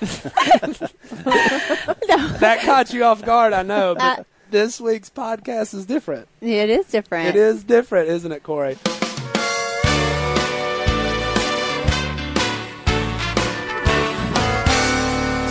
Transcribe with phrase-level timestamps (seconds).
[2.40, 6.28] That caught you off guard, I know, but Uh, this week's podcast is different.
[6.40, 7.28] It is different.
[7.28, 8.76] It is different, isn't it, Korie?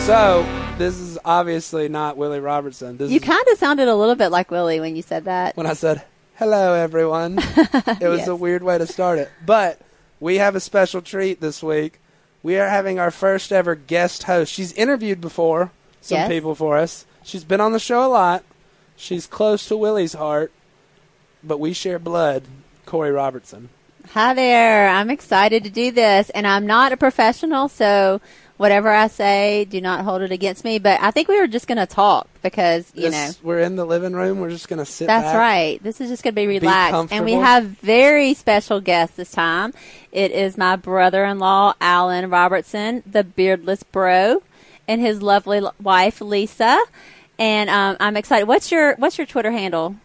[0.05, 0.43] So,
[0.77, 2.97] this is obviously not Willie Robertson.
[2.97, 5.55] This You kind of sounded a little bit like Willie when you said that.
[5.55, 6.03] when I said,
[6.35, 7.37] hello, everyone.
[7.39, 8.27] it was Yes.
[8.27, 9.29] a weird way to start it.
[9.45, 9.79] But
[10.19, 12.00] we have a special treat this week.
[12.43, 14.51] We are having our first ever guest host.
[14.51, 16.29] She's interviewed before some Yes.
[16.29, 17.05] people for us.
[17.23, 18.43] She's been on the show a lot.
[18.95, 20.51] She's close to Willie's heart,
[21.43, 22.43] but we share blood.
[22.87, 23.69] Korie Robertson.
[24.13, 24.89] Hi there.
[24.89, 28.19] I'm excited to do this, and I'm not a professional, so
[28.61, 30.77] whatever I say, do not hold it against me.
[30.77, 33.47] But I think we were just going to talk because you This- know.
[33.47, 34.39] we're in the living room.
[34.39, 35.07] We're just gonna sit.
[35.07, 35.35] That's back.
[35.35, 35.83] right.
[35.83, 37.11] This is just going to be relaxed.
[37.11, 39.73] and we have very special guests this time.
[40.11, 44.43] It is my brother in law, Alan Robertson, the beardless bro,
[44.87, 46.77] and his lovely wife, Lisa.
[47.39, 48.47] And um, I'm excited.
[48.47, 49.95] What's your What's your Twitter handle?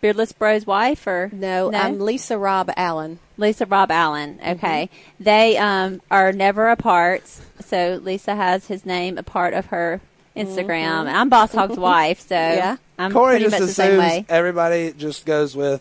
[0.00, 3.18] Beardless Bro's wife or No, I'm um, Lisa Rob Allen.
[3.36, 4.38] Lisa Rob Allen.
[4.38, 4.50] Mm-hmm.
[4.52, 7.26] Okay, they um, are never apart.
[7.60, 10.00] So Lisa has his name a part of her
[10.36, 11.06] Instagram.
[11.06, 11.16] Mm-hmm.
[11.16, 12.76] I'm Boss Hog's wife, so Yeah.
[12.98, 14.26] I'm Korie pretty just much the same assumes way.
[14.28, 15.80] everybody just goes with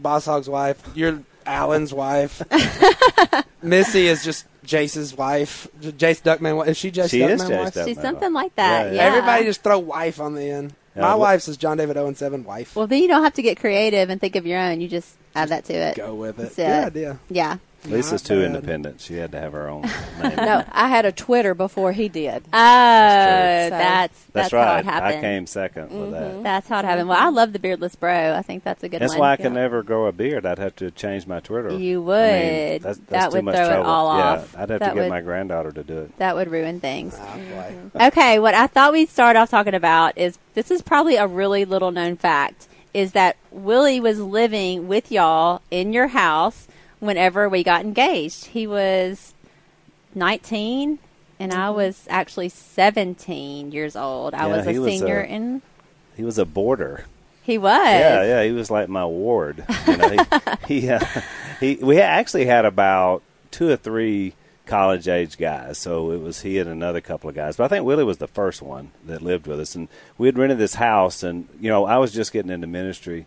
[0.00, 0.82] Boss Hog's wife.
[0.94, 2.42] You're Alan's wife.
[3.62, 5.68] Missy is just Jace's wife.
[5.80, 6.66] Jace Duckman.
[6.68, 7.74] Is she Jace She Duckman is Jace wife?
[7.74, 7.84] Duckman.
[7.86, 8.86] She's something like that.
[8.86, 8.96] Yeah, Yeah.
[9.02, 9.08] yeah.
[9.08, 10.74] Everybody just throw wife on the end.
[10.96, 12.76] Yeah, My uh, well- wife's is John David Owen Seven wife.
[12.76, 14.80] Well, then you don't have to get creative and think of your own.
[14.80, 15.96] You just add that to it.
[15.96, 16.42] Go with it.
[16.42, 16.84] That's Good it.
[16.86, 17.18] idea.
[17.30, 17.56] Yeah.
[17.84, 19.00] Lisa's too independent.
[19.00, 19.82] She had to have her own
[20.22, 20.36] name.
[20.36, 22.44] No, I had a Twitter before he did.
[22.46, 23.78] Oh, That's true.
[23.78, 24.64] that's So- that's, That's right.
[24.66, 25.18] how it happened.
[25.18, 26.22] I came 2nd with that.
[26.32, 26.42] Mm-hmm.
[26.42, 27.08] That's how it happened.
[27.08, 28.34] Well, I love the beardless bro.
[28.34, 29.20] I think that's a good That's one.
[29.20, 30.46] why I can never grow a beard.
[30.46, 31.70] I'd have to change my Twitter.
[31.76, 32.32] You I would.
[32.42, 33.90] mean, that's, that's That too would much throw it trouble.
[33.90, 34.44] all yeah.
[34.56, 36.18] I'd have That to get would- my granddaughter to do it.
[36.18, 37.16] That would ruin things.
[37.18, 37.74] Oh, boy.
[37.74, 38.00] Mm-hmm.
[38.02, 41.64] Okay, what I thought we'd start off talking about is this is probably a really
[41.64, 46.68] little known fact is that Willie was living with y'all in your house
[47.02, 48.46] whenever we got engaged.
[48.46, 49.34] He was
[50.14, 51.00] 19
[51.40, 54.34] and I was actually 17 years old.
[54.34, 55.62] I Yeah, was a he was, senior uh, in
[56.16, 57.06] He was a boarder.
[57.42, 57.72] he was.
[57.72, 59.64] Yeah, yeah, he was like my ward.
[59.88, 60.18] You know, he,
[60.80, 61.04] he, uh,
[61.58, 64.34] he, we actually had about two or three
[64.66, 65.78] college age guys.
[65.78, 67.56] So it was he and another couple of guys.
[67.56, 70.38] But I think Willie was the first one that lived with us, and we had
[70.38, 71.24] rented this house.
[71.24, 73.26] And you know, I was just getting into ministry,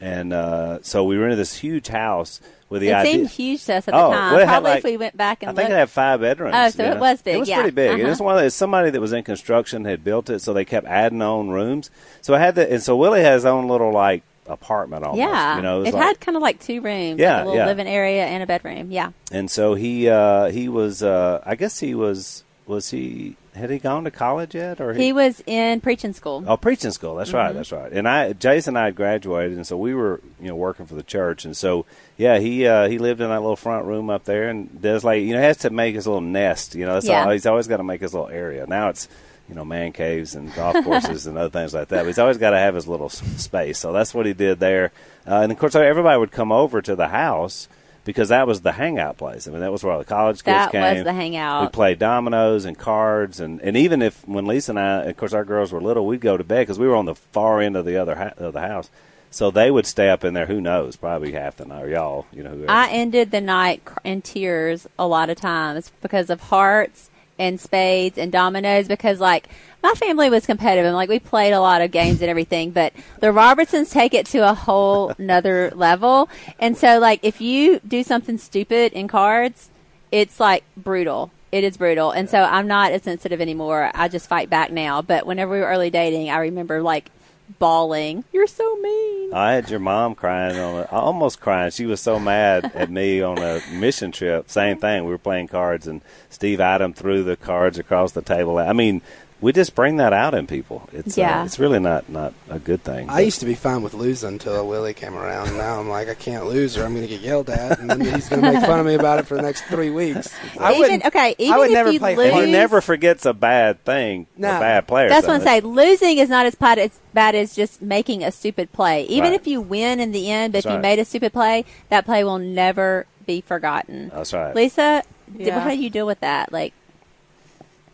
[0.00, 2.40] and uh, so we rented this huge house
[2.72, 3.12] with the it idea.
[3.12, 4.32] seemed huge to us at Oh, the time.
[4.32, 5.72] well, it Probably like- if we went back and I think looked.
[5.76, 6.54] it had five bedrooms.
[6.56, 7.00] Oh, so it know?
[7.00, 7.56] was big, It was yeah.
[7.60, 7.90] pretty big.
[7.90, 8.00] Uh-huh.
[8.00, 10.64] And it's one of the, somebody that was in construction had built it, so they
[10.64, 11.90] kept adding on rooms.
[12.22, 15.18] So I had the, and so Willie has his own little like apartment almost.
[15.20, 17.44] yeah, you know, it, was like- had kind of like two rooms, Yeah, like a
[17.46, 17.66] little yeah.
[17.66, 18.90] living area and a bedroom.
[18.90, 23.70] Yeah, and so he uh, he was uh, I guess he was was he had
[23.70, 26.44] he gone to college yet or he was in preaching school.
[26.46, 27.16] Oh, preaching school.
[27.16, 27.36] That's Mm-hmm.
[27.36, 27.52] right.
[27.54, 27.92] That's right.
[27.92, 30.94] And I, Jason, and I had graduated, and so we were, you know, working for
[30.94, 31.84] the church, and so
[32.16, 35.22] yeah, he uh, he lived in that little front room up there, and does like
[35.22, 36.74] you know he has to make his little nest.
[36.74, 37.24] You know, that's Yeah.
[37.24, 38.64] all, he's always got to make his little area.
[38.66, 39.08] Now it's
[39.48, 41.98] you know man caves and golf courses and other things like that.
[42.02, 43.78] But he's always got to have his little space.
[43.78, 44.92] So that's what he did there.
[45.26, 47.68] Uh, and of course, everybody would come over to the house.
[48.04, 49.46] Because that was the hangout place.
[49.46, 50.80] I mean, that was where all the college kids That came.
[50.80, 51.62] That was the hangout.
[51.62, 55.32] We played dominoes and cards, and, and even if when Lisa and I, of course,
[55.32, 57.76] our girls were little, we'd go to bed because we were on the far end
[57.76, 58.90] of the other ha- of the house.
[59.30, 60.46] So they would stay up in there.
[60.46, 60.96] Who knows?
[60.96, 62.50] Probably half the night, or y'all, you know.
[62.50, 62.70] Whoever.
[62.70, 68.18] I ended the night in tears a lot of times because of hearts and spades
[68.18, 69.48] and dominoes because like
[69.82, 72.92] my family was competitive and like we played a lot of games and everything but
[73.20, 76.28] the robertsons take it to a whole nother level.
[76.58, 79.70] And so like if you do something stupid in cards
[80.10, 81.30] it's like brutal.
[81.50, 82.10] It is brutal.
[82.10, 83.90] And so i'm not as sensitive anymore.
[83.94, 85.02] I just fight back now.
[85.02, 87.10] But whenever we were early dating i remember like
[87.58, 91.70] bawling you're so mean I had your mom crying on a, almost crying.
[91.70, 94.50] She was so mad at me on a mission trip.
[94.50, 95.04] Same thing.
[95.04, 98.58] We were playing cards, and Steve Adam threw the cards across the table.
[98.58, 99.00] I mean,
[99.42, 100.88] we just bring that out in people.
[100.92, 101.42] It's Yeah.
[101.42, 103.10] uh, it's really not not a good thing.
[103.10, 105.48] I used to be fine with losing until Willie came around.
[105.48, 107.90] And now I'm like, I can't lose or I'm going to get yelled at, and
[107.90, 110.32] then he's going to make fun of me about it for the next three weeks.
[110.58, 111.04] I even wouldn't.
[111.06, 114.26] okay, even I would if never you play lose, he never forgets a bad thing,
[114.38, 114.56] No.
[114.56, 115.08] a bad player.
[115.10, 115.64] That's what I'm saying.
[115.66, 119.02] Losing is not as bad as bad as just making a stupid play.
[119.06, 119.40] Even Right.
[119.40, 120.82] if you win in the end, but That's if you right.
[120.82, 124.10] made a stupid play, that play will never be forgotten.
[124.14, 124.54] That's right.
[124.54, 125.02] Lisa,
[125.36, 125.58] d- Yeah.
[125.60, 126.52] how do you deal with that?
[126.52, 126.72] Like,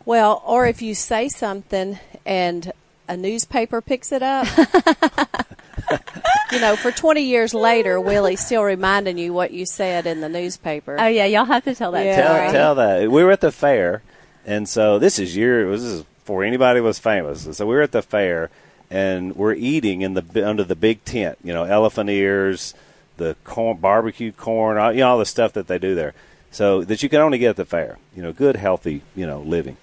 [0.09, 2.73] Well, or if you say something and
[3.07, 4.47] a newspaper picks it up.
[6.51, 10.27] you know, for 20 years later, Willie's still reminding you what you said in the
[10.27, 10.97] newspaper.
[10.99, 12.21] oh yeah, y'all have to tell that Yeah.
[12.23, 13.11] Tell, tell that.
[13.11, 14.01] We were at the fair,
[14.47, 15.69] and so this is year.
[15.69, 17.47] This is before anybody was famous.
[17.55, 18.49] So we were at the fair,
[18.89, 21.37] and we're eating in the under the big tent.
[21.43, 22.73] You know, elephant ears,
[23.17, 26.15] the corn, barbecue corn, all, you know, all the stuff that they do there.
[26.49, 27.99] So that you can only get at the fair.
[28.15, 29.77] You know, good, healthy, you know, living.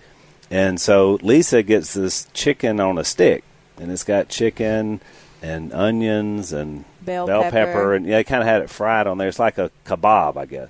[0.50, 3.42] And so Lisa gets this chicken on a stick,
[3.78, 5.00] and it's got chicken
[5.42, 7.94] and onions and Bell pepper, pepper.
[7.94, 9.28] and yeah, they kind of had it fried on there.
[9.28, 10.68] It's like a kebab, I guess.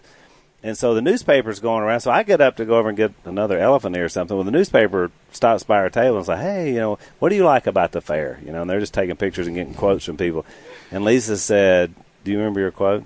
[0.62, 2.00] And so the newspaper's going around.
[2.00, 4.36] So I get up to go over and get another elephant ear or something.
[4.36, 7.44] Well, the newspaper stops by our table and says, "Hey, you know, what do you
[7.44, 10.16] like about the fair?" You know, and they're just taking pictures and getting quotes from
[10.16, 10.44] people.
[10.90, 11.94] And Lisa said,
[12.24, 13.04] "Do you remember your quote?"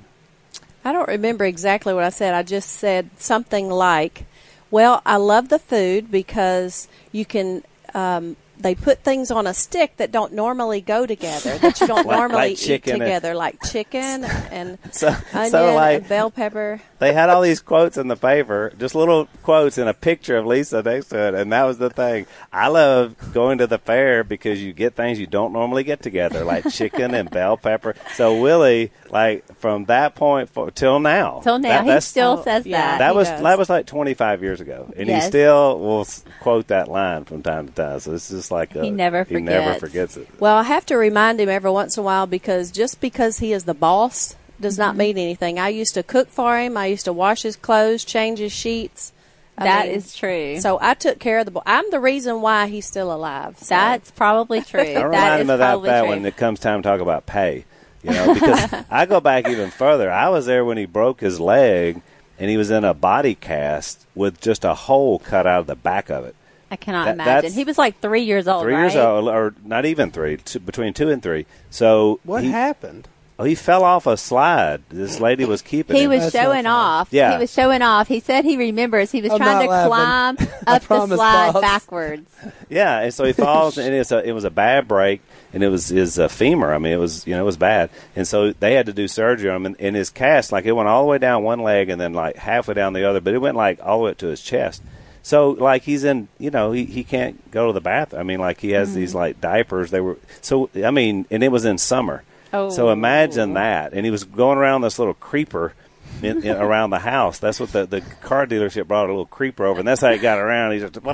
[0.84, 2.32] I don't remember exactly what I said.
[2.32, 4.24] I just said something like,
[4.70, 7.62] "Well, I love the food because you can."
[7.94, 12.06] Um, they put things on a stick that don't normally go together, that you don't
[12.06, 16.08] Like- normally like eat chicken and- together, like chicken and So, onion so like and
[16.08, 16.80] bell pepper.
[16.98, 20.46] they had all these quotes in the paper, just little quotes and a picture of
[20.46, 22.26] Lisa next to it, and that was the thing.
[22.52, 26.44] I love going to the fair because you get things you don't normally get together,
[26.44, 27.94] like chicken and bell pepper.
[28.14, 32.42] So Willie, like from that point for, till now, Till now, that- he still Oh,
[32.44, 32.80] says yeah.
[32.80, 32.98] that.
[32.98, 33.42] that was does.
[33.42, 35.24] that was like 25 years ago, and Yes.
[35.24, 36.06] he still will
[36.40, 38.00] quote that line from time to time.
[38.00, 40.14] So it's just like a, He never he never forgets.
[40.14, 40.40] forgets it.
[40.40, 43.52] Well, I have to remind him every once in a while because just because he
[43.52, 44.82] is the boss does Mm-hmm.
[44.82, 45.58] not mean anything.
[45.58, 46.76] I used to cook for him.
[46.76, 49.12] I used to wash his clothes, change his sheets.
[49.58, 50.60] I That mean, is true.
[50.60, 51.50] So I took care of the.
[51.50, 51.62] boy.
[51.66, 53.58] I'm the reason why he's still alive.
[53.58, 53.66] So.
[53.74, 54.80] That's probably true.
[54.80, 57.26] I that remind is him of that, that when it comes time to talk about
[57.26, 57.64] pay.
[58.02, 60.10] You know, because I go back even further.
[60.10, 62.00] I was there when he broke his leg,
[62.38, 65.74] and he was in a body cast with just a hole cut out of the
[65.76, 66.34] back of it.
[66.70, 67.52] I cannot That- imagine.
[67.52, 68.62] He was like three years old.
[68.62, 68.82] Three right?
[68.82, 71.46] years old, or not even three, two, between two and three.
[71.70, 73.08] So What he, happened?
[73.38, 74.82] Oh, he fell off a slide.
[74.90, 76.10] This lady was keeping He him.
[76.10, 76.66] was That's showing funny.
[76.68, 77.08] off.
[77.10, 77.32] Yeah.
[77.32, 78.06] He was showing off.
[78.06, 80.36] He said he remembers he was I'm trying to not climb
[80.66, 81.60] up the slide boss.
[81.62, 82.30] backwards.
[82.68, 85.22] Yeah, and so he falls, and it's a, it was a bad break,
[85.52, 86.72] and it was his uh, femur.
[86.72, 89.08] I mean, it was you know it was bad, and so they had to do
[89.08, 89.66] surgery on him.
[89.66, 92.12] And, and his cast, like it went all the way down one leg, and then
[92.12, 94.40] like halfway down the other, but it went like all the way up to his
[94.40, 94.82] chest.
[95.22, 98.20] So like he's in, you know, he, he can't go to the bathroom.
[98.20, 99.16] I mean, like he has these mm.
[99.16, 99.90] like diapers.
[99.90, 102.22] They were so I mean, and it was in summer.
[102.52, 102.70] Oh.
[102.70, 105.74] So imagine that, and he was going around this little creeper.
[106.22, 107.38] In, in, around the house.
[107.38, 110.18] That's what the, the car dealership brought a little creeper over, and that's how he
[110.18, 110.72] got around.
[110.72, 110.96] He's just,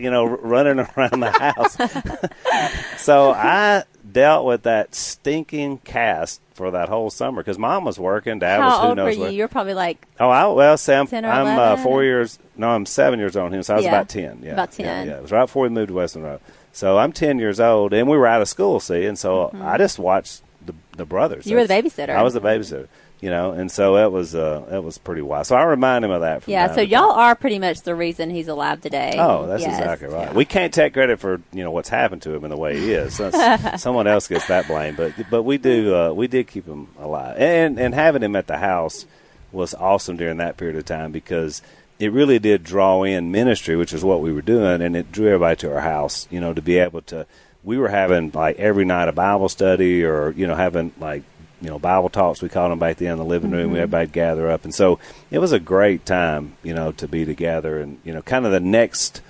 [0.00, 3.02] you know, running around the house.
[3.02, 3.82] so I
[4.14, 8.72] dealt with that stinking cast for that whole summer because mom was working, dad was
[8.72, 9.20] How who old were knows you?
[9.22, 9.34] what.
[9.34, 11.84] You're probably like Oh, I, well, Sam, 10 or I'm uh, 11?
[11.84, 12.38] four years.
[12.56, 14.40] No, I'm seven years old on him, so I was Yeah, about ten.
[14.42, 15.08] Yeah, about Yeah, 10.
[15.08, 16.40] Yeah, it was right before we moved to Western Road.
[16.72, 18.80] So I'm ten years old, and we were out of school.
[18.80, 21.40] See, and so I just watched the the brothers.
[21.42, 21.50] Mm-hmm.
[21.50, 22.16] You were the That's- babysitter.
[22.16, 22.88] I was the babysitter.
[23.24, 25.46] You know, and so it was uh, it was pretty wild.
[25.46, 26.46] So I remind him of that.
[26.46, 26.74] Yeah.
[26.74, 27.20] So y'all time.
[27.20, 29.16] are pretty much the reason he's alive today.
[29.18, 29.78] Oh, that's Yes.
[29.78, 30.34] exactly right.
[30.34, 32.92] We can't take credit for you know what's happened to him and the way he
[32.92, 33.14] is.
[33.16, 33.30] So
[33.78, 37.36] someone else gets that blame, but but we do uh, we did keep him alive,
[37.38, 39.06] and and having him at the house
[39.52, 41.62] was awesome during that period of time because
[41.98, 45.28] it really did draw in ministry, which is what we were doing, and it drew
[45.28, 46.28] everybody to our house.
[46.30, 47.26] You know, to be able to
[47.62, 51.22] we were having like every night a Bible study, or you know having like
[51.64, 53.72] you know Bible talks we called them back then in the living room.
[53.72, 54.98] We Everybody'd gather up, and so
[55.30, 58.52] it was a great time, you know, to be together, and you know, kind of
[58.52, 59.22] the next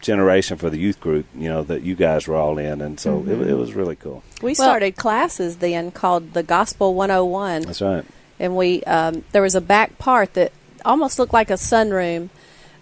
[0.00, 3.24] generation for the youth group, you know, that you guys were all in, and so
[3.26, 4.22] it, it was really cool.
[4.42, 8.04] We started classes then called the Gospel 101, That's right.
[8.38, 10.52] and we um, there was a back part that
[10.84, 12.28] almost looked like a sunroom,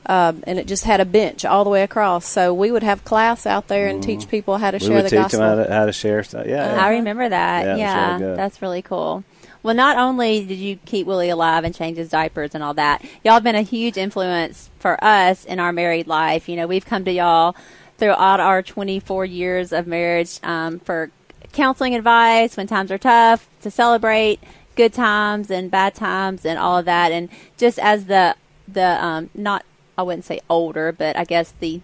[0.08, 2.26] um, and it just had a bench all the way across.
[2.26, 4.78] So we would have class out there and teach people how to.
[4.78, 5.40] We share would the teach gospel.
[5.40, 6.46] them how to, how to share stuff.
[6.46, 6.84] Yeah, yeah.
[6.84, 7.64] I remember that.
[7.64, 9.24] Yeah, it was Yeah, really that's really cool.
[9.62, 13.04] Well, not only did you keep Willie alive and change his diapers and all that,
[13.24, 16.48] y'all have been a huge influence for us in our married life.
[16.48, 17.56] You know, we've come to y'all
[17.98, 21.10] throughout our 24 years of marriage um, for
[21.52, 24.38] counseling advice when times are tough, to celebrate
[24.76, 27.10] good times and bad times and all of that.
[27.10, 28.36] And just as the
[28.68, 29.64] the um, not
[29.96, 31.80] I wouldn't say older, but I guess the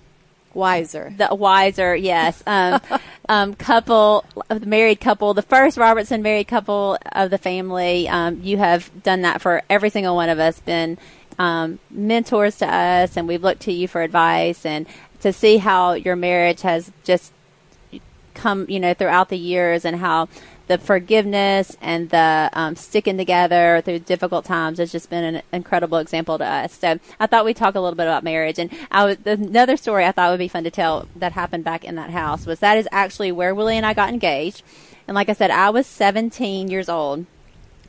[0.55, 1.15] Wiser.
[1.17, 2.81] the wiser, yes, um,
[3.29, 8.09] um, couple, the married couple, the first Robertson married couple of the family.
[8.09, 10.99] Um, you have done that for every single one of us, been
[11.39, 14.87] um, mentors to us, and we've looked to you for advice and
[15.21, 17.33] to see how your marriage has just
[18.35, 20.29] come, you know, throughout the years and how
[20.73, 25.99] the forgiveness and the um, sticking together through difficult times has just been an incredible
[25.99, 26.73] example to us.
[26.73, 28.59] So I thought we'd talk a little bit about marriage.
[28.59, 31.85] And I was, another story I thought would be fun to tell that happened back
[31.85, 34.63] in that house was that is actually where Willie and I got engaged.
[35.07, 37.27] And like I said, I was 17 years old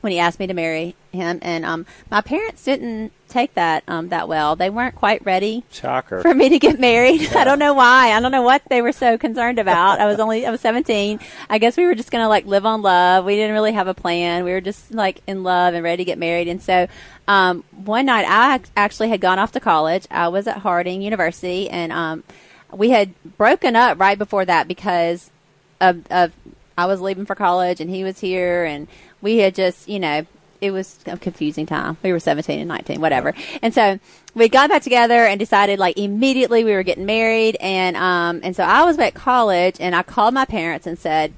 [0.02, 4.10] when he asked me to marry him, and um, my parents didn't take that um,
[4.10, 4.56] that well.
[4.56, 6.22] They weren't quite ready Shocker.
[6.22, 7.28] for me to get married.
[7.36, 8.12] I don't know why.
[8.12, 10.00] I don't know what they were so concerned about.
[10.00, 11.20] I was only I was 17.
[11.50, 13.26] I guess we were just going to like live on love.
[13.26, 14.44] We didn't really have a plan.
[14.44, 16.48] We were just like in love and ready to get married.
[16.48, 16.88] And so
[17.28, 20.08] um, one night I actually had gone off to college.
[20.12, 22.24] I was at Harding University and um,
[22.72, 25.32] we had broken up right before that because
[25.80, 26.32] of, of
[26.78, 28.88] I was leaving for college and he was here and
[29.22, 30.26] we had just, you know,
[30.64, 31.98] it was a confusing time.
[32.02, 33.34] We were 17 and 19, whatever.
[33.62, 34.00] And so
[34.34, 37.58] we got back together and decided like immediately we were getting married.
[37.60, 41.34] And, um, and so I was at college and I called my parents and said,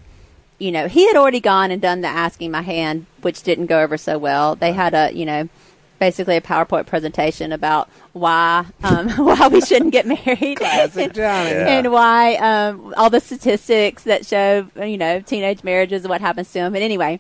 [0.60, 3.82] you know, he had already gone and done the asking my hand, which didn't go
[3.82, 4.56] over so well.
[4.56, 5.50] They had a, you know,
[5.98, 11.50] basically a PowerPoint presentation about why um, why we shouldn't get married Classic Johnny.
[11.50, 11.80] Yeah.
[11.80, 16.48] and why um, all the statistics that show you know teenage marriages and what happens
[16.50, 16.74] to them.
[16.74, 17.20] But anyway,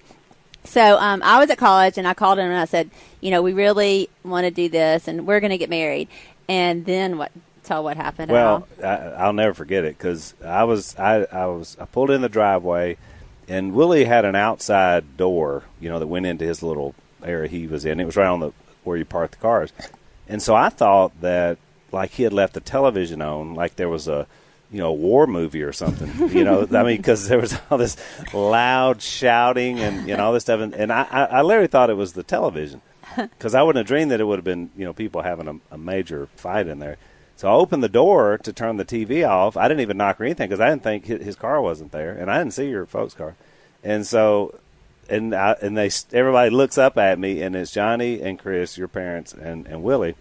[0.65, 2.89] so um, I was at college and I called him and I said,
[3.21, 6.07] you know, we really want to do this and we're going to get married.
[6.47, 7.31] And then what?
[7.63, 8.31] Tell what happened.
[8.31, 12.21] Well, I, I'll never forget it because I was I, I was I pulled in
[12.21, 12.95] the driveway,
[13.47, 16.93] and Willie had an outside door, you know, that went into his little
[17.23, 17.99] area he was in.
[17.99, 18.51] It was right on the
[18.83, 19.73] where you park the cars,
[20.27, 21.57] and so I thought that
[21.91, 24.27] like he had left the television on, like there was a
[24.71, 26.29] you know war movie or something.
[26.35, 27.97] You know, I mean, because there was all this
[28.33, 31.97] loud shouting and you know all this stuff, and, and I, I literally thought it
[31.97, 32.81] was the television
[33.15, 35.75] because I wouldn't have dreamed that it would have been you know people having a,
[35.75, 36.97] a major fight in there.
[37.37, 39.57] So I opened the door to turn the TV off.
[39.57, 42.11] I didn't even knock or anything because I didn't think his, his car wasn't there,
[42.11, 43.35] and I didn't see your folks' car.
[43.83, 44.57] And so,
[45.09, 48.87] and I, and they everybody looks up at me, and it's Johnny and Chris, your
[48.87, 50.15] parents, and and Willie.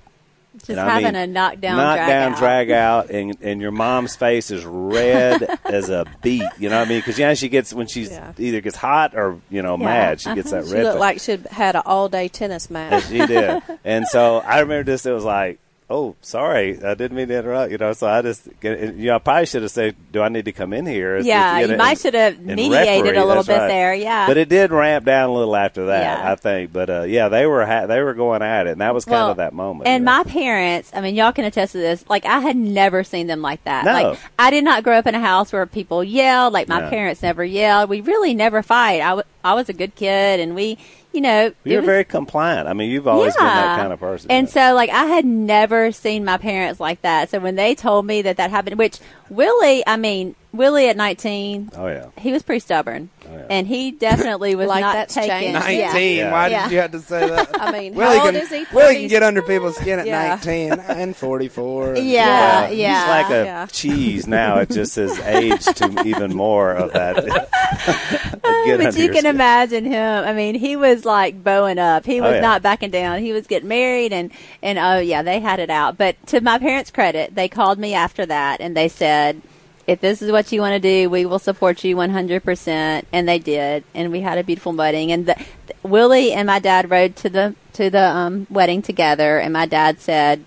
[0.59, 4.17] Just and I having mean, a knockdown, knock drag drag out, and and your mom's
[4.17, 6.43] face is red as a beet.
[6.59, 6.99] You know what I mean?
[7.01, 8.33] Because you know she gets when she's Yeah.
[8.39, 9.85] either gets hot or you know Yeah.
[9.85, 10.63] mad, she gets uh-huh.
[10.63, 10.83] that She red.
[10.85, 11.01] looked face.
[11.01, 12.93] like she'd had an all day tennis match.
[12.93, 13.63] Yes, she did.
[13.85, 15.05] and so I remember this.
[15.07, 15.59] It was like,
[15.95, 17.71] oh, sorry, I didn't mean to interrupt.
[17.71, 20.45] You know, so I just, you know, I probably should have said, do I need
[20.47, 21.13] to come in here?
[21.15, 23.69] It's- Yeah, it's, you know, might should have mediated referee, a little bit right.
[23.69, 23.95] there.
[23.95, 26.33] Yeah, But it did ramp down a little after that, Yeah.
[26.33, 26.73] I think.
[26.73, 29.15] But uh, yeah, they were ha- they were going at it, and that was kind
[29.15, 29.87] Well, of that moment.
[29.89, 30.17] And you know?
[30.19, 32.05] my parents, I mean, y'all can attest to this.
[32.09, 33.85] Like, I had never seen them like that.
[33.85, 33.93] No.
[33.93, 36.53] Like, I did not grow up in a house where people yelled.
[36.53, 36.91] Like, my No.
[36.91, 37.89] parents never yelled.
[37.89, 39.01] We really never fight.
[39.01, 40.79] I, w- I was a good kid, and we,
[41.15, 42.69] you know, you're was- very compliant.
[42.69, 44.31] I mean, you've always been that kind of person.
[44.31, 47.31] And so, like, I had never seen my parents like that.
[47.31, 48.99] So when they told me that that happened, which
[49.31, 53.11] Willie, I mean, Willie at 19, oh yeah, he was pretty stubborn.
[53.27, 53.47] Oh, yeah.
[53.51, 55.31] And he definitely was Like not that's taking.
[55.31, 55.69] changed.
[55.69, 55.87] Yeah.
[55.93, 56.17] 19.
[56.19, 56.33] Yeah.
[56.33, 56.63] Why Yeah.
[56.69, 57.61] did you have to say that?
[57.61, 58.65] I mean, Willie how old can, is he?
[58.73, 59.09] Willie can 30s?
[59.09, 60.29] get under people's skin at Yeah.
[60.45, 61.95] 19 and 44.
[61.95, 63.07] and- Yeah, He's yeah.
[63.09, 63.67] like a Yeah.
[63.67, 64.59] cheese now.
[64.59, 67.17] It just has aged to even more of that.
[67.25, 69.27] Get but you your can skin.
[69.27, 70.25] imagine him.
[70.25, 72.05] I mean, he was like bowing up.
[72.07, 72.41] He Oh, was yeah.
[72.41, 73.19] not backing down.
[73.21, 74.31] He was getting married, and
[74.63, 75.99] and oh yeah, they had it out.
[75.99, 79.43] But to my parents' credit, they called me after that, and they said,
[79.87, 83.29] "If this is what you want to do, we will support you 100." percent And
[83.29, 85.13] they did, and we had a beautiful wedding.
[85.13, 85.37] And the,
[85.83, 90.01] Willie and my dad rode to the to the um, wedding together, and my dad
[90.01, 90.45] said.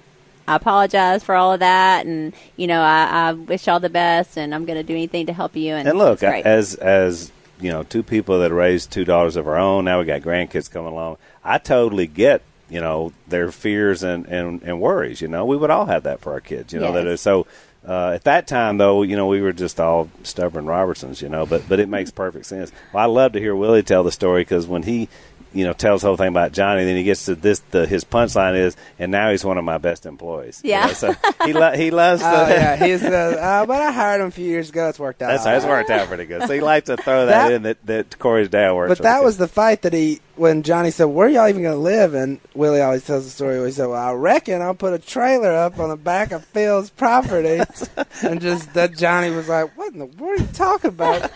[0.49, 4.37] I apologize for all of that, and you know I, I wish y'all the best,
[4.37, 5.73] and I'm going to do anything to help you.
[5.75, 9.57] And, And look, as as you know, two people that raised two daughters of our
[9.57, 9.83] own.
[9.83, 11.17] Now we got grandkids coming along.
[11.43, 15.21] I totally get you know their fears and and, and worries.
[15.21, 16.71] You know, we would all have that for our kids.
[16.71, 17.15] You know that Yes.
[17.15, 17.45] is so.
[17.87, 21.45] Uh, at that time, though, you know, we were just all stubborn Robertsons, you know,
[21.45, 22.71] but but it makes perfect sense.
[22.91, 25.07] Well, I love to hear Willie tell the story because when he,
[25.53, 27.59] you know, tells the whole thing about Johnny, then he gets to this.
[27.71, 30.61] The his punchline is, and now he's one of my best employees.
[30.63, 30.87] you Yeah.
[30.87, 31.13] know, so
[31.45, 32.27] he lo- he loves the.
[32.29, 32.75] Oh, yeah.
[32.75, 34.89] He's, uh, uh, but I hired him a few years ago.
[34.89, 35.29] It's worked out.
[35.29, 36.43] That's all it's worked out pretty good.
[36.43, 38.89] So he likes to throw that, That- in that, that Korie's dad works.
[38.89, 39.37] But that the was kids.
[39.39, 43.03] the fight that he when Johnny said, "Where y'all even gonna live?" and Willie always
[43.05, 43.57] tells the story.
[43.57, 46.45] Where he said, "Well, I reckon I'll put a trailer up on the back of
[46.45, 47.59] Phil's property,"
[48.23, 51.31] and just that Johnny was like, "What in the world are you talking about?"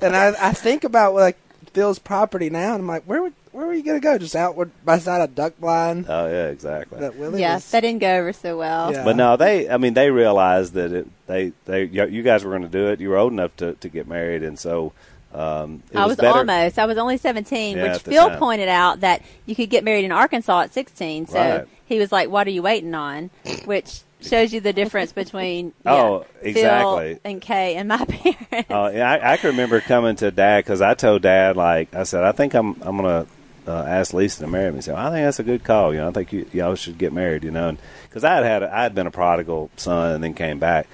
[0.00, 1.36] and I, I think about like
[1.72, 4.18] Phil's property now, and I'm like, "Where would where were you gonna go?
[4.18, 7.00] Just outward by side a duck blind Oh yeah, exactly.
[7.00, 7.70] that Willie yeah, was.
[7.70, 8.92] that didn't go over so well.
[8.92, 9.04] Yeah.
[9.04, 9.68] But no, they.
[9.68, 13.00] I mean, they realized that it, they they you guys were going to do it.
[13.00, 14.92] You were old enough to, to get married, and so
[15.32, 16.78] um, it I was, was almost.
[16.78, 18.38] I was only 17, Yeah, which Phil time.
[18.38, 21.28] pointed out that you could get married in Arkansas at 16.
[21.28, 21.68] So Right.
[21.86, 23.30] he was like, "What are you waiting on?"
[23.64, 27.14] Which shows you the difference between yeah, Oh, exactly.
[27.14, 28.70] Phil and Kay and my parents.
[28.70, 32.02] Oh, yeah, I, I can remember coming to Dad because I told Dad like I
[32.04, 33.26] said I think I'm I'm gonna
[33.66, 34.76] uh, ask Lisa to marry me.
[34.76, 35.92] He said I think that's a good call.
[35.92, 37.44] You know I think you y'all should get married.
[37.44, 40.58] You know, because I had had I had been a prodigal son and then came
[40.58, 40.86] back.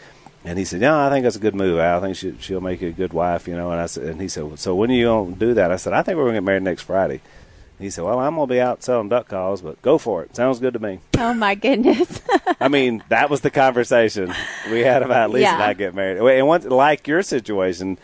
[0.44, 1.80] And he said, "Yeah, I think that's a good move.
[1.80, 4.20] I think she, she'll make you a good wife, you know." And I said, and
[4.20, 6.36] he said, "So when are you gonna do that?" I said, "I think we're gonna
[6.36, 7.20] get married next Friday."
[7.78, 10.34] He said, "Well, I'm gonna be out selling duck calls, but go for it.
[10.34, 12.20] Sounds good to me." oh my goodness.
[12.60, 14.32] I mean, that was the conversation
[14.70, 15.66] we had about Lisa and Yeah.
[15.66, 16.18] I get married.
[16.18, 17.98] And once, like your situation,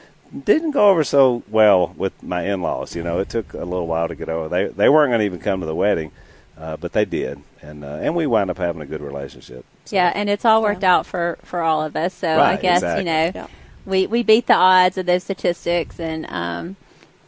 [0.45, 2.95] didn't go over so well with my in-laws.
[2.97, 4.49] You know, it took a little while to get over.
[4.49, 6.11] They they weren't going to even come to the wedding,
[6.59, 9.65] uh, but they did, and uh, and we wound up having a good relationship.
[9.87, 12.13] So- yeah, and it's all worked out for for all of us.
[12.15, 13.05] So I guess exactly.
[13.05, 13.47] you know Yeah.
[13.87, 16.77] we we beat the odds of those statistics and um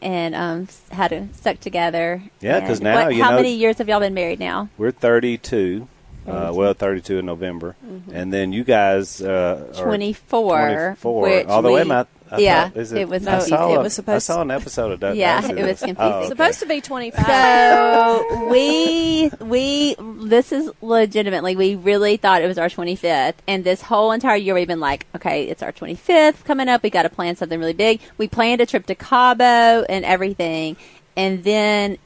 [0.05, 2.21] and um had to stuck together.
[2.39, 4.69] Yeah, 'cause And now, what- you how know- many years have y'all been married now?
[4.77, 5.87] We're 32.
[6.27, 7.75] Uh, well, 32 in November,
[8.11, 10.57] and then you guys uh, are 24,
[10.97, 11.21] 24.
[11.21, 13.57] which Although, wait a we- minute, I yeah, thought- is it was I confusing.
[13.57, 15.95] saw, It was supposed I saw an episode of Duck Yeah, it was confusing.
[15.99, 16.27] Oh, okay.
[16.27, 17.25] Supposed to be 25.
[17.25, 23.81] So we we this is legitimately we really thought it was our 25th and this
[23.81, 27.09] whole entire year we've been like okay it's our 25th coming up we got to
[27.09, 30.77] plan something really big we planned a trip to Cabo and everything
[31.15, 31.97] and then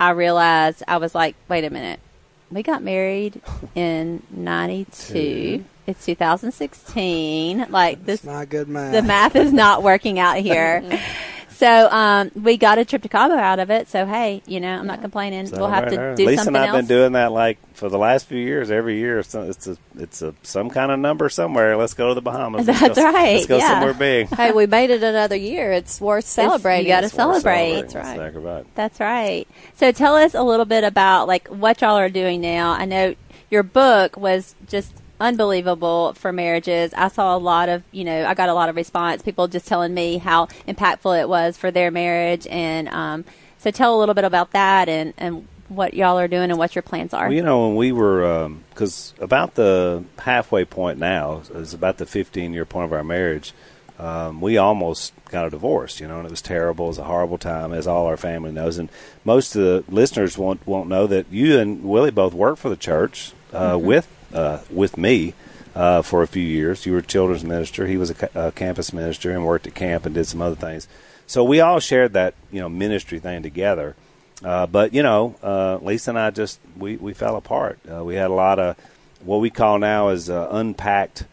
[0.00, 2.00] I realized I was like wait a minute
[2.50, 3.40] we got married
[3.74, 8.92] in 92 it's 2016 like this It's not good math.
[8.92, 10.82] the math is not working out here.
[11.58, 13.88] so um, we got a trip to Cabo out of it.
[13.88, 15.48] So hey, you know, I'm not complaining.
[15.48, 16.78] So we'll have to do Lisa something and I've else.
[16.78, 18.70] been doing that like for the last few years.
[18.70, 21.76] Every year, so it's a it's a some kind of number somewhere.
[21.76, 22.68] Let's go to the Bahamas.
[22.68, 23.68] Let's That's go- right, Let's go yeah.
[23.70, 24.28] somewhere big.
[24.36, 25.72] hey, we made it another year.
[25.72, 26.86] It's worth celebrating.
[26.86, 27.80] you gotta celebrate.
[27.80, 28.12] That's right.
[28.12, 28.74] Exactly right.
[28.76, 29.48] That's right.
[29.74, 32.70] So tell us a little bit about like what y'all are doing now.
[32.70, 33.16] I know
[33.50, 36.92] your book was just unbelievable for marriages.
[36.94, 39.22] I saw a lot of, you know, I got a lot of response.
[39.22, 43.24] People just telling me how impactful it was for their marriage, and um,
[43.58, 46.74] so tell a little bit about that and and what y'all are doing and what
[46.74, 47.26] your plans are.
[47.26, 52.06] Well, you know, when we were, because about the halfway point now is about the
[52.06, 53.52] 15 year point of our marriage.
[53.98, 56.84] Um, we almost got a divorce, you know, and it was terrible.
[56.84, 58.78] It was a horrible time, as all our family knows.
[58.78, 58.90] And
[59.24, 62.76] most of the listeners won't won't know that you and Willie both work for the
[62.76, 65.34] church uh, with uh, with me
[65.74, 66.86] uh, for a few years.
[66.86, 67.86] You were a children's minister.
[67.86, 70.88] He was a, a campus minister and worked at camp and did some other things.
[71.26, 73.94] So we all shared that you know ministry thing together.
[74.42, 77.78] Uh, but you know, uh, Lisa and I just we, we fell apart.
[77.90, 78.76] Uh, we had a lot of
[79.24, 81.24] what we call now is uh, unpacked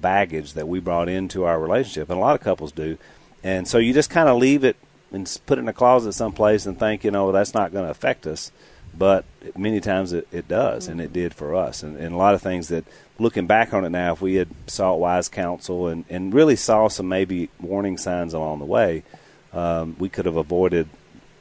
[0.00, 2.98] baggage that we brought into our relationship, and a lot of couples do.
[3.42, 4.76] And so you just kind of leave it
[5.12, 7.90] and put it in a closet someplace and think, you know, that's not going to
[7.90, 8.50] affect us.
[8.96, 9.24] But
[9.56, 11.82] many times it, it does, and it did for us.
[11.82, 12.84] And, and a lot of things that,
[13.18, 16.88] looking back on it now, if we had sought wise counsel and, and really saw
[16.88, 19.02] some maybe warning signs along the way,
[19.52, 20.88] um, we could have avoided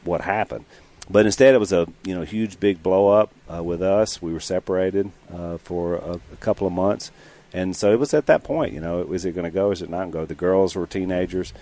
[0.03, 0.65] what happened.
[1.09, 4.21] But instead, it was a you know huge big blow up uh, with us.
[4.21, 7.11] We were separated uh, for a, a couple of months,
[7.51, 8.73] and so it was at that point.
[8.73, 9.71] You know, is it going to go?
[9.71, 10.25] Is it not going to go?
[10.25, 11.53] The girls were teenagers,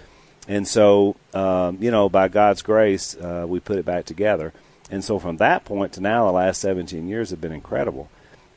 [0.48, 4.54] and so um, you know, by God's grace, uh, we put it back together.
[4.92, 8.10] And so from that point to now, the last 17 years have been incredible.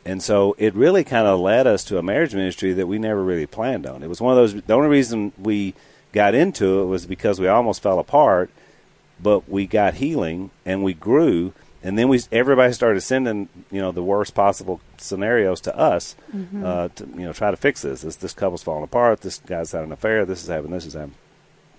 [0.05, 3.23] And so it really kind of led us to a marriage ministry that we never
[3.23, 4.03] really planned on.
[4.03, 4.63] It was one of those.
[4.63, 5.75] The only reason we
[6.13, 8.51] got into it was because we almost fell apart,
[9.21, 11.53] but we got healing and we grew.
[11.85, 16.15] And then we everybody started sending you know the worst possible scenarios to us
[16.65, 18.03] uh, to you know try to fix this.
[18.03, 19.21] This this couple's falling apart.
[19.21, 20.25] This guy's had an affair.
[20.25, 20.73] This is happening.
[20.73, 21.17] This is happening.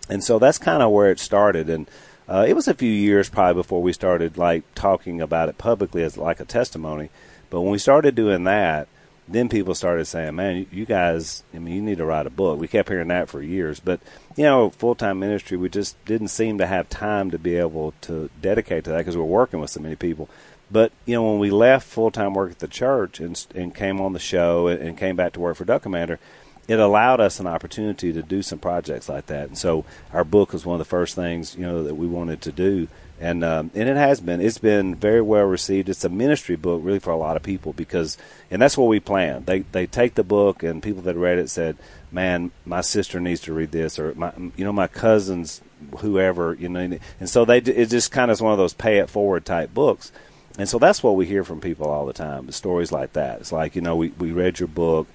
[0.10, 1.70] And so that's kind of where it started.
[1.70, 1.88] And
[2.28, 6.04] uh, it was a few years probably before we started like talking about it publicly
[6.04, 7.10] as like a testimony.
[7.50, 8.88] But when we started doing that,
[9.28, 12.60] then people started saying, "Man, you, guys, I mean, you need to write a book."
[12.60, 14.00] We kept hearing that for years, but
[14.36, 17.94] you know, full time ministry, we just didn't seem to have time to be able
[18.02, 20.30] to dedicate to that because we're working with so many people.
[20.72, 24.02] But you know, when we left full time work at the church and and came
[24.02, 26.20] on the show and, and came back to work for Duck Commander,
[26.68, 29.48] it allowed us an opportunity to do some projects like that.
[29.50, 32.42] And so our book was one of the first things you know that we wanted
[32.42, 32.88] to do.
[33.20, 35.88] And um, and it has been it's been very well received.
[35.90, 38.18] It's a ministry book really for a lot of people because
[38.50, 39.44] and that's what we plan.
[39.46, 41.78] They they take the book and people that read it said,
[42.12, 45.62] "Man, my sister needs to read this," or my you know my cousins,
[46.00, 46.98] whoever you know.
[47.20, 49.74] And so they it just kind of is one of those pay it forward type
[49.74, 50.12] books.
[50.58, 52.52] And so that's what we hear from people all the time.
[52.52, 53.42] Stories like that.
[53.42, 55.08] It's like you know we we read your book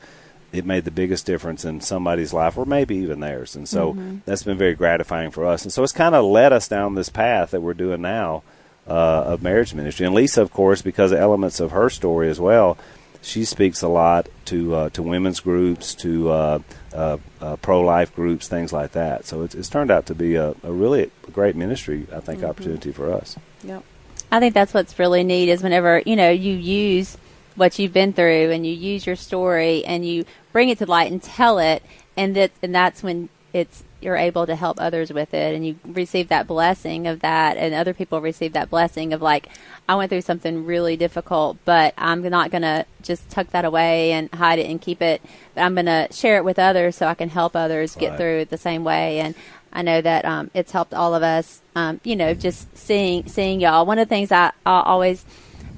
[0.52, 3.54] it made the biggest difference in somebody's life or maybe even theirs.
[3.54, 4.18] And so mm-hmm.
[4.24, 5.64] that's been very gratifying for us.
[5.64, 8.42] And so it's kind of led us down this path that we're doing now
[8.86, 10.06] uh, of marriage ministry.
[10.06, 12.78] And Lisa, of course, because of elements of her story as well,
[13.20, 16.58] she speaks a lot to uh, to women's groups, to uh,
[16.94, 19.26] uh, uh pro life groups, things like that.
[19.26, 22.48] So it's, it's turned out to be a, a really great ministry, I think, mm-hmm.
[22.48, 23.36] opportunity for us.
[23.64, 23.82] Yep.
[24.30, 27.16] I think that's what's really neat is whenever you know you use
[27.58, 31.10] what you've been through and you use your story and you bring it to light
[31.10, 31.82] and tell it
[32.16, 35.76] and that and that's when it's you're able to help others with it and you
[35.84, 39.48] receive that blessing of that and other people receive that blessing of like
[39.88, 44.12] I went through something really difficult but I'm not going to just tuck that away
[44.12, 45.22] and hide it and keep it.
[45.54, 48.40] But I'm going to share it with others so I can help others get through
[48.40, 49.34] it the same way and
[49.72, 53.60] I know that um, it's helped all of us um, you know just seeing seeing
[53.60, 53.84] y'all.
[53.84, 55.24] One of the things I, I always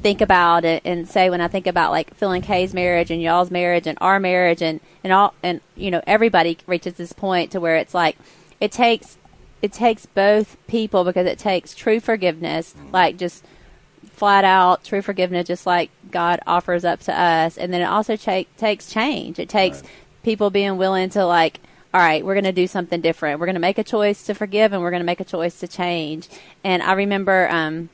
[0.02, 3.20] think about it and say when I think about like Phil and Kay's marriage and
[3.20, 7.52] y'all's marriage and our marriage and and all and you know everybody reaches this point
[7.52, 8.16] to where it's like
[8.60, 9.18] it takes
[9.60, 13.44] it takes both people because it takes true forgiveness like just
[14.10, 18.16] flat out true forgiveness just like God offers up to us and then it also
[18.16, 19.90] take, takes change it takes right.
[20.22, 21.60] people being willing to like
[21.92, 23.40] all right, we're going to do something different.
[23.40, 25.58] We're going to make a choice to forgive and we're going to make a choice
[25.58, 26.28] to change.
[26.62, 27.88] And I remember um,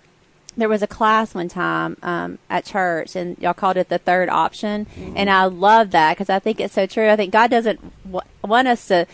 [0.57, 4.29] there was a class one time um, at church, and y'all called it the third
[4.29, 5.15] option, mm-hmm.
[5.17, 7.09] and I love that because I think it's so true.
[7.11, 9.07] I think God doesn't w- want us to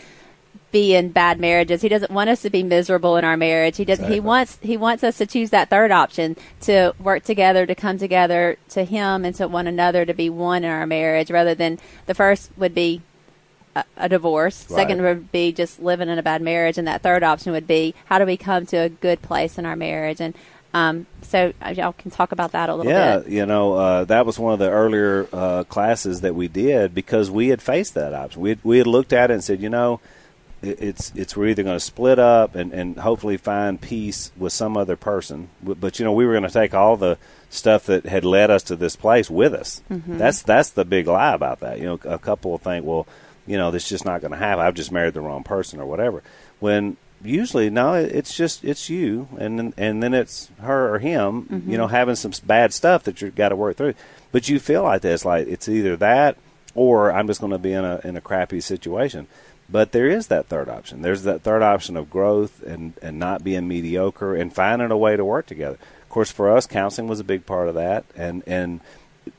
[0.71, 1.81] be in bad marriages.
[1.81, 3.77] He doesn't want us to be miserable in our marriage.
[3.77, 3.99] He does.
[3.99, 4.15] Exactly.
[4.15, 4.59] He wants.
[4.61, 8.83] He wants us to choose that third option to work together, to come together to
[8.83, 12.51] Him and to one another, to be one in our marriage, rather than the first
[12.57, 13.01] would be
[13.75, 14.65] a, a divorce.
[14.69, 14.77] Right.
[14.77, 17.93] Second would be just living in a bad marriage, and that third option would be
[18.05, 20.21] how do we come to a good place in our marriage.
[20.21, 20.33] And
[20.73, 23.27] um, so uh, y'all can talk about that a little yeah, bit.
[23.27, 26.95] Yeah, you know, uh, that was one of the earlier uh, classes that we did
[26.95, 28.41] because we had faced that option.
[28.41, 29.99] We had, we had looked at it and said, you know,
[30.63, 34.77] it's it's we're either going to split up and, and hopefully find peace with some
[34.77, 37.17] other person, but you know we were going to take all the
[37.49, 39.83] stuff that had led us to this place with us.
[39.91, 40.17] Mm-hmm.
[40.17, 41.79] That's that's the big lie about that.
[41.79, 43.05] You know, a couple will think, well,
[43.45, 44.63] you know, this is just not going to happen.
[44.63, 46.23] I've just married the wrong person or whatever.
[46.59, 51.43] When usually no it's just it's you and then, and then it's her or him
[51.43, 51.71] mm-hmm.
[51.71, 53.93] you know having some bad stuff that you've got to work through.
[54.31, 56.37] But you feel like this like it's either that
[56.75, 59.27] or i'm just going to be in a in a crappy situation.
[59.69, 61.01] But there is that third option.
[61.01, 65.15] There's that third option of growth and and not being mediocre and finding a way
[65.15, 65.77] to work together.
[66.01, 68.81] Of course for us counseling was a big part of that and and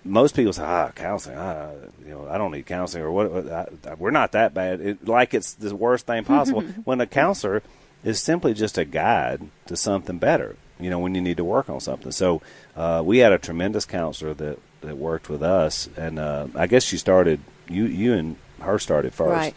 [0.05, 1.71] most people say, ah, counseling, ah,
[2.05, 3.51] you know, I don't need counseling or what.
[3.51, 4.81] I, we're not that bad.
[4.81, 6.63] It, like it's the worst thing possible.
[6.85, 7.63] when a counselor
[8.03, 10.57] is simply just a guide to something better.
[10.79, 12.13] You know, when you need to work on something.
[12.13, 12.43] So
[12.77, 16.85] uh, we had a tremendous counselor that that worked with us, and uh, I guess
[16.85, 17.41] she started.
[17.69, 19.31] You you and her started first.
[19.31, 19.55] Right.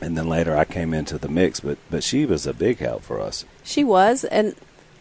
[0.00, 3.02] And then later I came into the mix, but but she was a big help
[3.02, 3.44] for us.
[3.62, 4.54] She was, and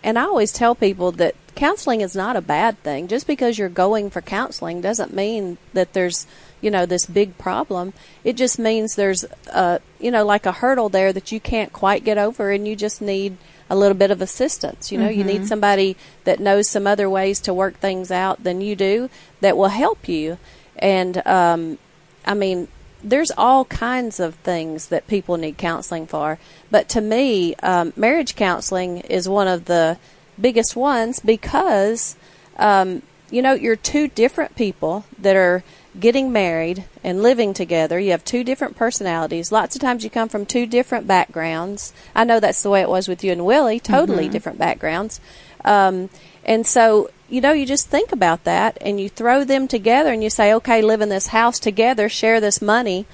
[0.04, 3.08] and I always tell people that counseling is not a bad thing.
[3.08, 6.28] Just because you're going for counseling doesn't mean that there's,
[6.62, 7.94] you know, this big problem.
[8.24, 12.04] It just means there's a, you know, like a hurdle there that you can't quite
[12.04, 13.38] get over and you just need
[13.70, 14.92] a little bit of assistance.
[14.92, 15.20] You know, mm-hmm.
[15.20, 15.46] you need mm-hmm.
[15.46, 19.10] somebody that knows some other ways to work things out than you do
[19.40, 20.38] that will help you.
[20.78, 21.78] And um
[22.26, 22.68] I mean,
[23.04, 26.38] there's all kinds of things that people need counseling for.
[26.70, 29.98] But to me, um, marriage counseling is one of the
[30.42, 32.16] biggest ones because,
[32.58, 35.64] um, you know, you're two different people that are
[36.00, 38.00] getting married and living together.
[38.00, 39.52] You have two different personalities.
[39.52, 41.94] Lots of times you come from two different backgrounds.
[42.16, 44.32] I know that's the way it was with you and Willie, totally mm-hmm.
[44.32, 45.20] different backgrounds.
[45.66, 46.10] Um,
[46.46, 50.22] and so you know, you just think about that and you throw them together and
[50.22, 53.06] you say, okay, live in this house together, share this money.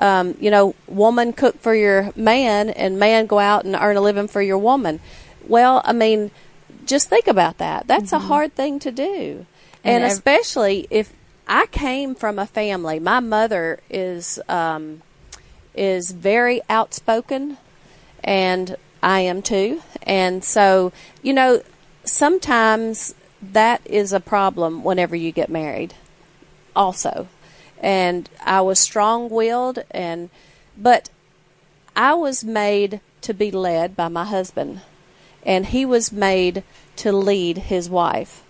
[0.00, 4.00] Um, you know, woman cook for your man and man go out and earn a
[4.00, 4.98] living for your woman.
[5.46, 6.32] Well, I mean,
[6.90, 7.86] just think about that.
[7.86, 8.24] That's mm-hmm.
[8.24, 9.46] a hard thing to do.
[9.82, 11.12] And, and especially if
[11.48, 15.00] I came from a family, my mother is, um,
[15.74, 17.56] is very outspoken
[18.22, 19.82] and I am too.
[20.02, 21.62] And so, you know,
[22.04, 25.94] sometimes that is a problem whenever you get married,
[26.76, 27.28] also.
[27.80, 30.30] and I was strong-willed and
[30.76, 31.08] but
[31.96, 34.82] I was made to be led by my husband
[35.44, 36.62] and he was made
[36.96, 38.42] to lead his wife.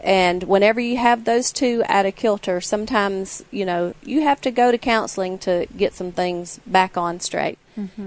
[0.00, 4.50] And whenever you have those two out of kilter, sometimes, you know, you have to
[4.50, 7.58] go to counseling to get some things back on straight.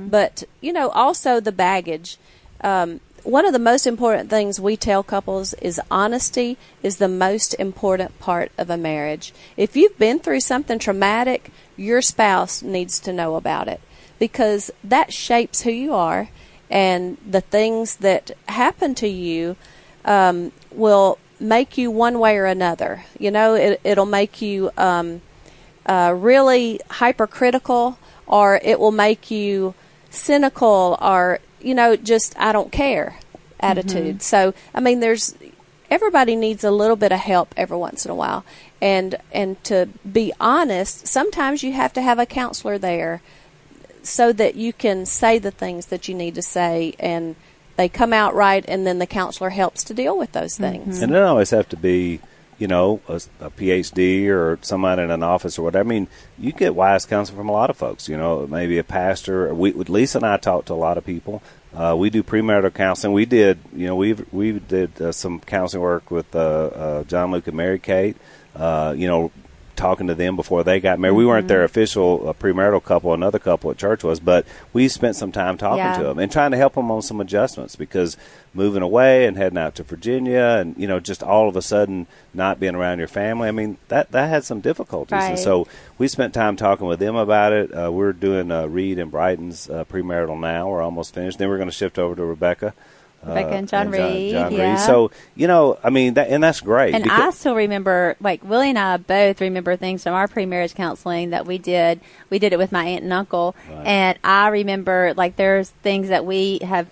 [0.09, 2.17] But, you know, also the baggage.
[2.61, 7.55] Um, one of the most important things we tell couples is honesty is the most
[7.55, 9.33] important part of a marriage.
[9.57, 13.81] If you've been through something traumatic, your spouse needs to know about it
[14.19, 16.29] because that shapes who you are
[16.69, 19.55] and the things that happen to you
[20.05, 23.05] um, will make you one way or another.
[23.19, 25.21] You know, it, it'll make you um,
[25.85, 29.73] uh, really hypercritical, or it will make you
[30.09, 33.17] cynical, or you know, just I don't care
[33.59, 34.21] attitude.
[34.21, 35.35] So, I mean, there's
[35.89, 38.43] everybody needs a little bit of help every once in a while,
[38.81, 43.21] and and to be honest, sometimes you have to have a counselor there
[44.07, 47.35] so that you can say the things that you need to say and
[47.75, 51.01] they come out right and then the counselor helps to deal with those things.
[51.01, 52.19] And it doesn't always have to be,
[52.57, 55.87] you know, a, a PhD or somebody in an office or whatever.
[55.87, 56.07] I mean,
[56.39, 58.09] you get wise counsel from a lot of folks.
[58.09, 59.53] You know, maybe a pastor.
[59.53, 61.43] We, Lisa and I talk to a lot of people.
[61.75, 63.13] Uh, we do premarital counseling.
[63.13, 67.31] We did, you know, we we did uh, some counseling work with uh, uh, John
[67.31, 68.17] Luke and Mary Kate.
[68.55, 69.31] Uh, you know,
[69.77, 71.15] talking to them before they got married.
[71.15, 73.13] We weren't their official uh, premarital couple.
[73.13, 75.97] Another couple at church was, but we spent some time talking Yeah.
[75.97, 78.17] to them and trying to help them on some adjustments because
[78.53, 82.07] moving away and heading out to Virginia and you know just all of a sudden
[82.33, 83.47] not being around your family.
[83.47, 87.15] I mean that that had some difficulties, and so we spent time talking with them
[87.15, 87.71] about it.
[87.71, 90.67] Uh, we're doing uh, Reed and Brighton's uh, premarital now.
[90.69, 91.37] We're almost finished.
[91.37, 92.73] Then we're going to shift over to Rebecca.
[93.27, 94.71] Uh, Rebecca and John John, Reed, John yeah.
[94.71, 94.79] Reed.
[94.79, 96.95] So you know, I mean, that, and that's great.
[96.95, 101.31] And I still remember, like Willie and I both remember things from our pre-marriage counseling
[101.31, 101.99] that we did.
[102.29, 103.85] We did it with my aunt and uncle, Right.
[103.85, 106.89] and I remember like there's things that we have,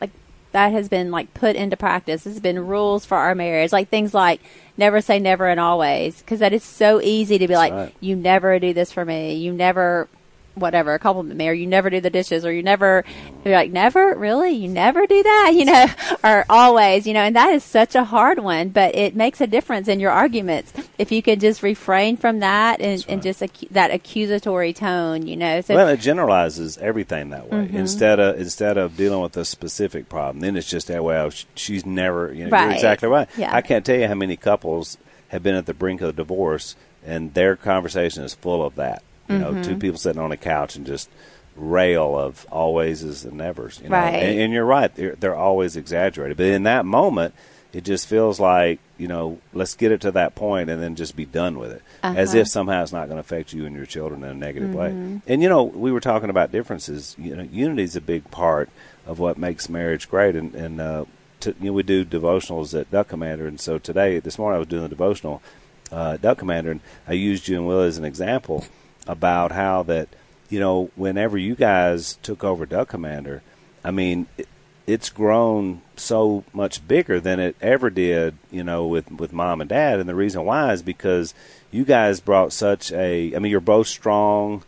[0.00, 0.10] like
[0.52, 2.22] that has been like put into practice.
[2.24, 4.40] This has been rules for our marriage, like things like
[4.76, 7.94] never say never and always, because that is so easy to be like, right.
[8.00, 10.08] you never do this for me, you never.
[10.54, 13.04] Whatever, a compliment me, or you never do the dishes, or you never,
[13.44, 14.52] you're like, never, really?
[14.52, 15.86] You never do that, you know,
[16.22, 19.46] or always, you know, and that is such a hard one, but it makes a
[19.46, 23.90] difference in your arguments if you can just refrain from that and, and just that
[23.90, 25.60] accusatory tone, you know.
[25.60, 27.58] So well, it generalizes everything that way.
[27.58, 27.76] Mm-hmm.
[27.76, 31.18] Instead of instead of dealing with a specific problem, then it's just that way.
[31.18, 32.32] Oh, she's never.
[32.32, 32.64] You know, Right.
[32.66, 33.28] You're exactly right.
[33.36, 33.54] Yeah.
[33.54, 34.96] I can't tell you how many couples
[35.28, 39.02] have been at the brink of divorce, and their conversation is full of that.
[39.28, 39.62] You know, Mm-hmm.
[39.62, 41.08] two people sitting on a couch and just
[41.56, 43.80] rail of alwayses and nevers.
[43.82, 43.96] You know?
[43.96, 44.14] Right.
[44.14, 46.36] And, and you're right; they're, they're always exaggerated.
[46.36, 47.34] But in that moment,
[47.72, 51.16] it just feels like you know, let's get it to that point and then just
[51.16, 52.38] be done with it, as Uh-huh.
[52.38, 54.90] if somehow it's not going to affect you and your children in a negative way.
[54.90, 55.18] Mm-hmm.
[55.26, 57.16] And you know, we were talking about differences.
[57.18, 58.68] You know, unity is a big part
[59.06, 60.36] of what makes marriage great.
[60.36, 61.04] And, and uh,
[61.40, 64.58] to, you know, we do devotionals at Duck Commander, and so today, this morning, I
[64.60, 65.42] was doing the devotional
[65.90, 68.64] uh, at Duck Commander, and I used you and Will as an example
[69.06, 70.08] about how that
[70.48, 73.42] you know, whenever you guys took over Duck Commander,
[73.84, 74.26] I mean.
[74.38, 74.48] It,
[74.86, 79.70] it's grown so much bigger than it ever did, you know, with with mom and
[79.70, 79.98] dad.
[79.98, 81.32] And the reason why is because
[81.70, 83.34] you guys brought such a.
[83.34, 84.62] I mean, you're both strong,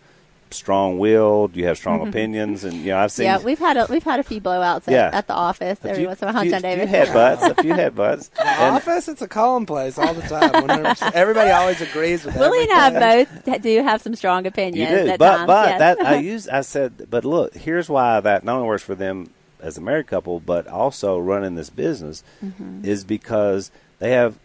[0.54, 1.56] strong-willed.
[1.56, 3.26] You have strong opinions, and you know, I've seen.
[3.26, 3.40] Mm-hmm.
[3.40, 5.10] yeah, we've had a, we've had a few blowouts at, Yeah.
[5.12, 6.88] at the office a every few, once in a while, few, John few David.
[6.88, 8.30] headbutts, a few headbutts.
[8.38, 10.50] And- Office, it's a calm place all the time.
[10.52, 11.12] 100%.
[11.12, 12.96] Everybody always agrees with Willie and.
[12.96, 14.90] I both do have some strong opinions.
[14.90, 15.46] You opinions do, at but times.
[15.46, 15.78] but yes.
[15.78, 19.30] that I use I said, but look, here's why that not only works for them
[19.60, 22.84] as a married couple, but also running this business Mm-hmm.
[22.84, 24.38] is because they have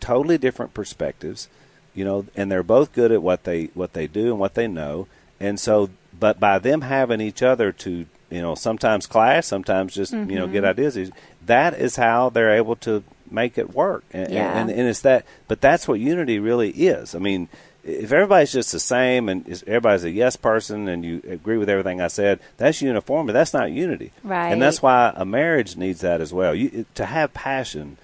[0.00, 1.48] totally different perspectives,
[1.94, 4.66] you know, and they're both good at what they what they do and what they
[4.66, 5.06] know,
[5.42, 10.12] and so but by them having each other to you know sometimes clash, sometimes just
[10.12, 10.52] you know Mm-hmm.
[10.52, 11.10] get ideas,
[11.46, 14.58] that is how they're able to make it work, and, Yeah.
[14.60, 17.14] and, and it's that, but that's what unity really is.
[17.14, 17.48] I mean,
[17.82, 22.00] if everybody's just the same and everybody's a yes person and you agree with everything
[22.00, 23.32] I said, that's uniformity.
[23.32, 24.12] That's not unity.
[24.22, 24.52] Right.
[24.52, 26.54] And that's why a marriage needs that as well.
[26.54, 27.96] You, to have passion,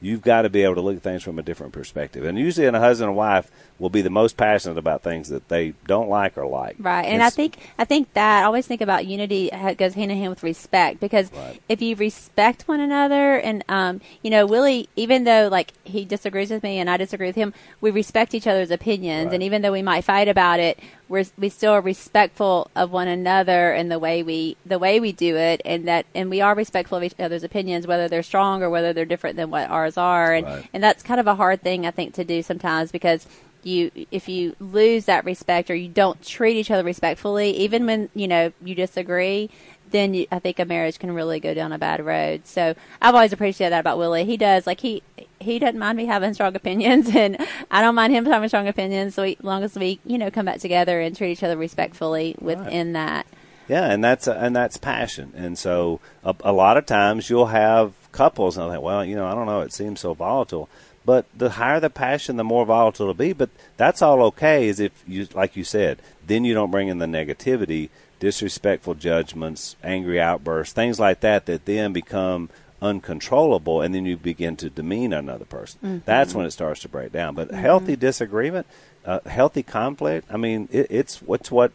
[0.00, 2.24] you've got to be able to look at things from a different perspective.
[2.24, 5.74] And usually, a husband and wife will be the most passionate about things that they
[5.86, 6.76] don't like or like.
[6.78, 10.10] Right, and I think I think that I always think about unity ha- goes hand
[10.10, 11.60] in hand with respect because Right.
[11.68, 16.50] if you respect one another, and um, you know, Willie, even though like he disagrees
[16.50, 19.34] with me and I disagree with him, we respect each other's opinions, Right.
[19.34, 20.78] and even though we might fight about it,
[21.08, 25.12] we're we still are respectful of one another and the way we the way we
[25.12, 28.62] do it, and that and we are respectful of each other's opinions, whether they're strong
[28.62, 30.68] or whether they're different than what ours are, and Right.
[30.72, 33.26] and that's kind of a hard thing I think to do sometimes because
[33.62, 38.08] you if you lose that respect or you don't treat each other respectfully, even when
[38.14, 39.50] you know you disagree,
[39.90, 42.46] then you, I think a marriage can really go down a bad road.
[42.46, 44.24] So I've always appreciated that about Willie.
[44.24, 45.02] He does like he
[45.40, 47.36] he doesn't mind me having strong opinions, and
[47.70, 49.14] I don't mind him having strong opinions.
[49.14, 51.56] So we, as long as we you know come back together and treat each other
[51.56, 53.26] respectfully within that.
[53.68, 55.32] Yeah, and that's and that's passion.
[55.36, 59.16] And so a, a lot of times you'll have couples, and I think, well, you
[59.16, 60.68] know, I don't know, it seems so volatile.
[61.04, 63.32] But the higher the passion, the more volatile it'll be.
[63.32, 66.98] But that's all okay, is if you, like you said, then you don't bring in
[66.98, 72.48] the negativity, disrespectful judgments, angry outbursts, things like that, that then become
[72.80, 75.80] uncontrollable, and then you begin to demean another person.
[75.82, 75.98] Mm-hmm.
[76.04, 77.34] That's when it starts to break down.
[77.34, 78.66] But healthy disagreement,
[79.04, 81.72] uh, healthy conflict, I mean, it, it's what's what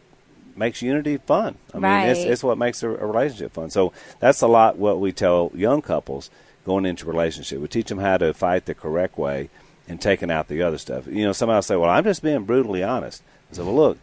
[0.56, 1.56] makes unity fun.
[1.74, 3.70] I mean, it's, it's what makes a, a relationship fun.
[3.70, 6.30] So that's a lot what we tell young couples
[6.64, 7.60] going into relationship.
[7.60, 9.48] We teach them how to fight the correct way
[9.88, 11.06] and taking out the other stuff.
[11.06, 13.98] You know, somebody will say, "Well, I'm just being brutally honest." I said, "Well, look,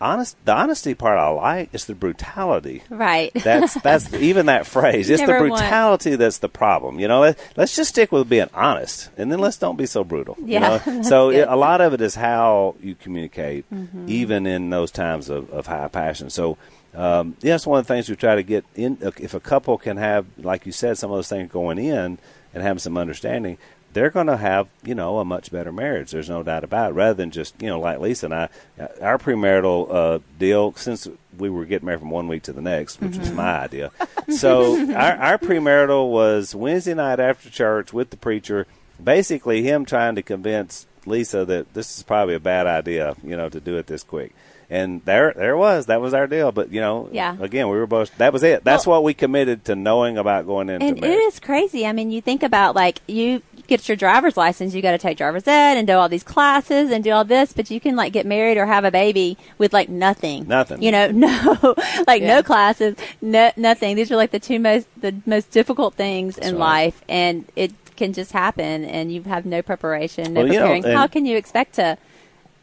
[0.00, 0.36] honest.
[0.44, 3.30] The honesty part I like is the brutality." Right.
[3.34, 5.10] That's that's even that phrase.
[5.10, 6.98] It's the Never want- brutality that's the problem.
[7.00, 10.04] You know, Let, let's just stick with being honest, and then let's don't be so
[10.04, 10.36] brutal.
[10.40, 11.02] you Yeah, know?
[11.02, 11.28] So.
[11.30, 11.38] Mm-hmm.
[11.40, 13.64] it, a lot of it is how you communicate,
[14.06, 16.30] even in those times of, of high passion.
[16.30, 16.56] So.
[16.92, 18.98] Um, yeah, that's one of the things we try to get in.
[19.00, 22.18] If a couple can have, like you said, some of those things going in
[22.52, 23.58] and have some understanding,
[23.92, 26.10] they're going to have, you know, a much better marriage.
[26.10, 26.94] There's no doubt about it.
[26.94, 28.48] Rather than just, you know, like Lisa and I,
[28.78, 32.62] uh, our premarital uh, deal, since we were getting married from one week to the
[32.62, 33.90] next, which was my idea.
[34.28, 38.66] So our, our premarital was Wednesday night after church with the preacher,
[39.02, 43.48] basically him trying to convince Lisa that this is probably a bad idea, you know,
[43.48, 44.34] to do it this quick.
[44.70, 45.86] And there, there was.
[45.86, 46.52] That was our deal.
[46.52, 47.36] But you know, Yeah.
[47.40, 48.16] Again, we were both.
[48.18, 48.62] That was it.
[48.64, 51.18] That's Well- what we committed to knowing about going into And it marriage.
[51.26, 51.84] is crazy.
[51.86, 55.16] I mean, you think about like you get your driver's license, you got to take
[55.16, 58.12] driver's ed and do all these classes and do all this, but you can like
[58.12, 60.46] get married or have a baby with like nothing.
[60.48, 60.82] Nothing.
[60.82, 61.74] You know, no,
[62.06, 62.36] like Yeah.
[62.36, 63.96] no classes, no nothing.
[63.96, 66.84] These are like the two most the most difficult things in right.
[66.86, 70.66] life, and it can just happen, and you have no preparation, no Well, you know,
[70.74, 70.96] preparing.
[70.96, 71.98] How can you expect to,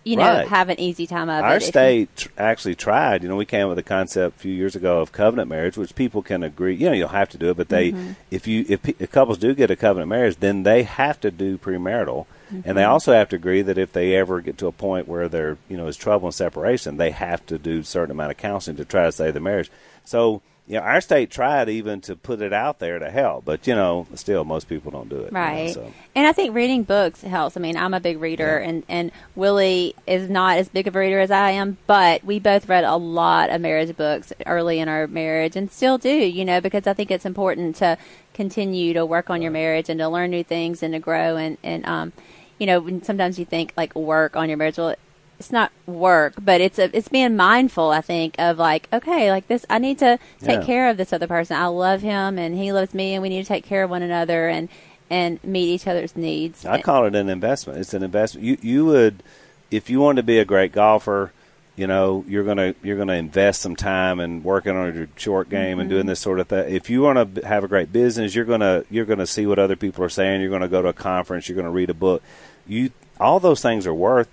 [0.08, 0.48] you know, Right.
[0.48, 1.48] have an easy time of it?
[1.48, 3.24] Our if you- state tr- actually tried.
[3.24, 5.78] You know, we came up with a concept a few years ago of covenant marriage,
[5.78, 6.76] which people can agree.
[6.76, 8.12] You know, you'll have to do it, but they, Mm-hmm.
[8.32, 11.58] if you if, if couples do get a covenant marriage, then they have to do
[11.58, 12.91] premarital, and they Mm-hmm.
[12.91, 15.78] also have to agree that if they ever get to a point where there, you
[15.78, 18.86] know, is trouble and separation, they have to do a certain amount of counseling to
[18.86, 19.70] try to save the marriage.
[20.06, 20.41] So.
[20.68, 23.74] You know, our state tried even to put it out there to help, but you
[23.74, 25.28] know, still most people don't do it.
[25.28, 25.74] you know, Right.
[25.74, 25.94] so.
[26.14, 27.56] And I think reading books helps.
[27.56, 31.00] I mean, I'm a big reader, and, and Willie is not as big of a
[31.00, 34.90] reader as I am, but we both read a lot of marriage books early in
[34.90, 37.98] our marriage and still do, you know, because I think it's important to
[38.34, 41.38] continue to work on your marriage and to learn new things and to grow.
[41.38, 42.12] And, and um,
[42.60, 44.78] you know, sometimes you think like work on your marriage.
[44.78, 44.96] Well,
[45.39, 47.91] it's not work, but it's a, it's being mindful.
[47.91, 50.65] I think of like, okay, like this, I need to take Yeah.
[50.65, 51.58] care of this other person.
[51.58, 54.02] I love him, and he loves me, and we need to take care of one
[54.02, 54.69] another and
[55.10, 56.65] and meet each other's needs.
[56.65, 57.80] I call it an investment.
[57.80, 58.45] It's an investment.
[58.45, 59.23] You you would,
[59.71, 61.32] if you want to be a great golfer,
[61.76, 65.80] you know you're gonna you're gonna invest some time and working on your short game
[65.80, 65.95] and mm-hmm.
[65.97, 66.73] doing this sort of thing.
[66.73, 69.76] If you want to have a great business, you're gonna you're gonna see what other
[69.76, 70.41] people are saying.
[70.41, 71.47] You're gonna go to a conference.
[71.47, 72.23] You're gonna read a book.
[72.65, 74.28] You all those things are worth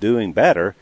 [0.00, 0.74] doing better.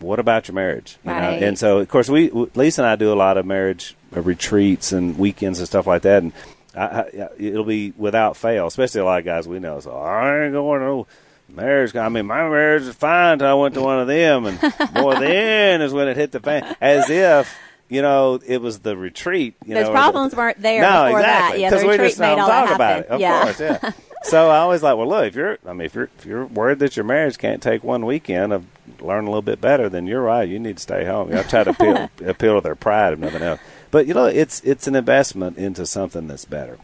[0.00, 0.98] What about your marriage?
[1.04, 1.16] You know?
[1.18, 1.42] Right.
[1.42, 4.92] And so, of course, we Lisa and I do a lot of marriage uh, retreats
[4.92, 6.32] and weekends and stuff like that, and
[6.74, 8.66] I, I, it'll be without fail.
[8.66, 9.78] Especially a lot of guys we know.
[9.80, 11.06] So I ain't going to
[11.54, 11.94] marriage.
[11.94, 14.60] I mean, my marriage is fine until I went to one of them, and
[14.94, 16.74] boy, then is when it hit the fan.
[16.80, 17.56] As if
[17.88, 19.54] you know it was the retreat.
[19.64, 21.54] You Those know, problems the- weren't there no, before that.
[21.54, 21.60] exactly.
[21.62, 23.04] Yeah, the retreat just made all talk that about happen.
[23.04, 23.08] it.
[23.14, 23.42] Of Yeah.
[23.44, 23.92] course, yeah.
[24.24, 26.78] so I always like, well, look, if you're, I mean, if you're if you're worried
[26.80, 28.66] that your marriage can't take one weekend of
[29.00, 30.48] learn a little bit better, then you're right.
[30.48, 31.30] You need to stay home.
[31.30, 33.60] you I try to appeal, appeal to their pride, if nothing else.
[33.90, 36.78] But you know, it's it's an investment into something that's better.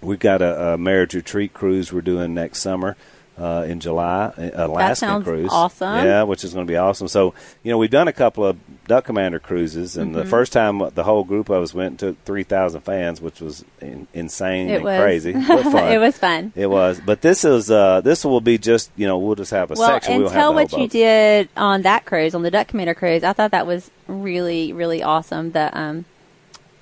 [0.00, 2.96] We've got a, a marriage retreat cruise we're doing next summer
[3.38, 5.48] uh, in July, uh, sounds cruise.
[5.50, 6.04] awesome.
[6.04, 7.08] Yeah, which is going to be awesome.
[7.08, 10.18] So, you know, we've done a couple of Duck Commander cruises, and Mm-hmm.
[10.18, 13.64] the first time the whole group of us went and took 3,000 fans, which was
[13.80, 15.00] in, insane It and was.
[15.00, 15.32] crazy.
[15.48, 15.92] But fun.
[15.92, 16.52] it was fun.
[16.54, 17.00] It was.
[17.04, 19.88] But this is, uh, this will be just, you know, we'll just have a Well,
[19.88, 20.14] section.
[20.14, 20.90] and we'll tell what you boat.
[20.90, 23.24] did on that cruise, on the Duck Commander cruise.
[23.24, 25.52] I thought that was really, really awesome.
[25.52, 26.04] The um,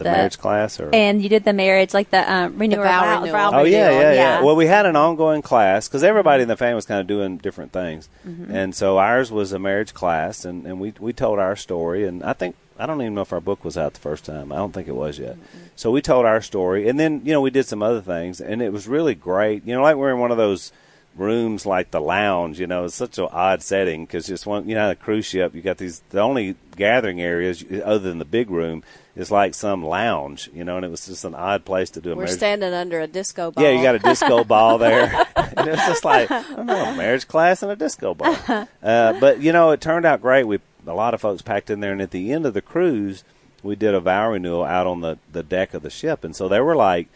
[0.01, 0.81] The, the- marriage class?
[0.81, 3.33] or and you did the marriage, like the um, renewal vow vow- renewal.
[3.33, 6.49] vow Oh yeah, renewal, yeah, yeah, Well, we had an ongoing class because everybody in
[6.49, 8.55] the family was kind of doing different things, Mm-hmm.
[8.55, 12.23] and so ours was a marriage class, and, and we we told our story, and
[12.25, 14.53] I think I don't even know if our book was out the first time.
[14.53, 15.37] I don't think it was yet.
[15.77, 18.63] So we told our story, and then you know we did some other things, and
[18.63, 19.67] it was really great.
[19.67, 20.73] You know, like we're in one of those
[21.17, 22.61] rooms like the lounge.
[22.61, 25.55] You know, it's such an odd setting because just one, you know, a cruise ship,
[25.55, 26.03] you got these.
[26.11, 28.83] The only gathering areas other than the big room
[29.17, 30.51] is like some lounge.
[30.55, 32.17] You know, and it was just an odd place to do a marriage.
[32.17, 32.39] We're marriage.
[32.39, 33.65] standing under a disco ball.
[33.65, 35.27] Yeah, you got a disco ball there.
[35.37, 38.37] and it was just like, I don't know, marriage class and a disco ball.
[38.83, 40.45] Uh, but, you know, it turned out great.
[40.45, 41.93] We A lot of folks packed in there.
[41.93, 43.25] And at the end of the cruise,
[43.63, 46.25] we did a vow renewal out on the, the deck of the ship.
[46.25, 47.09] And so there were like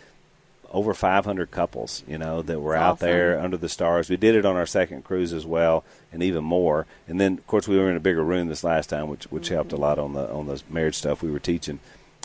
[0.75, 3.09] over 500 couples, you know, that were That's out awesome.
[3.09, 4.11] there under the stars.
[4.11, 6.87] We did it on our second cruise as well, and even more.
[7.07, 9.49] And then, of course, we were in a bigger room this last time, which which
[9.49, 11.79] helped a lot on the on the marriage stuff we were teaching.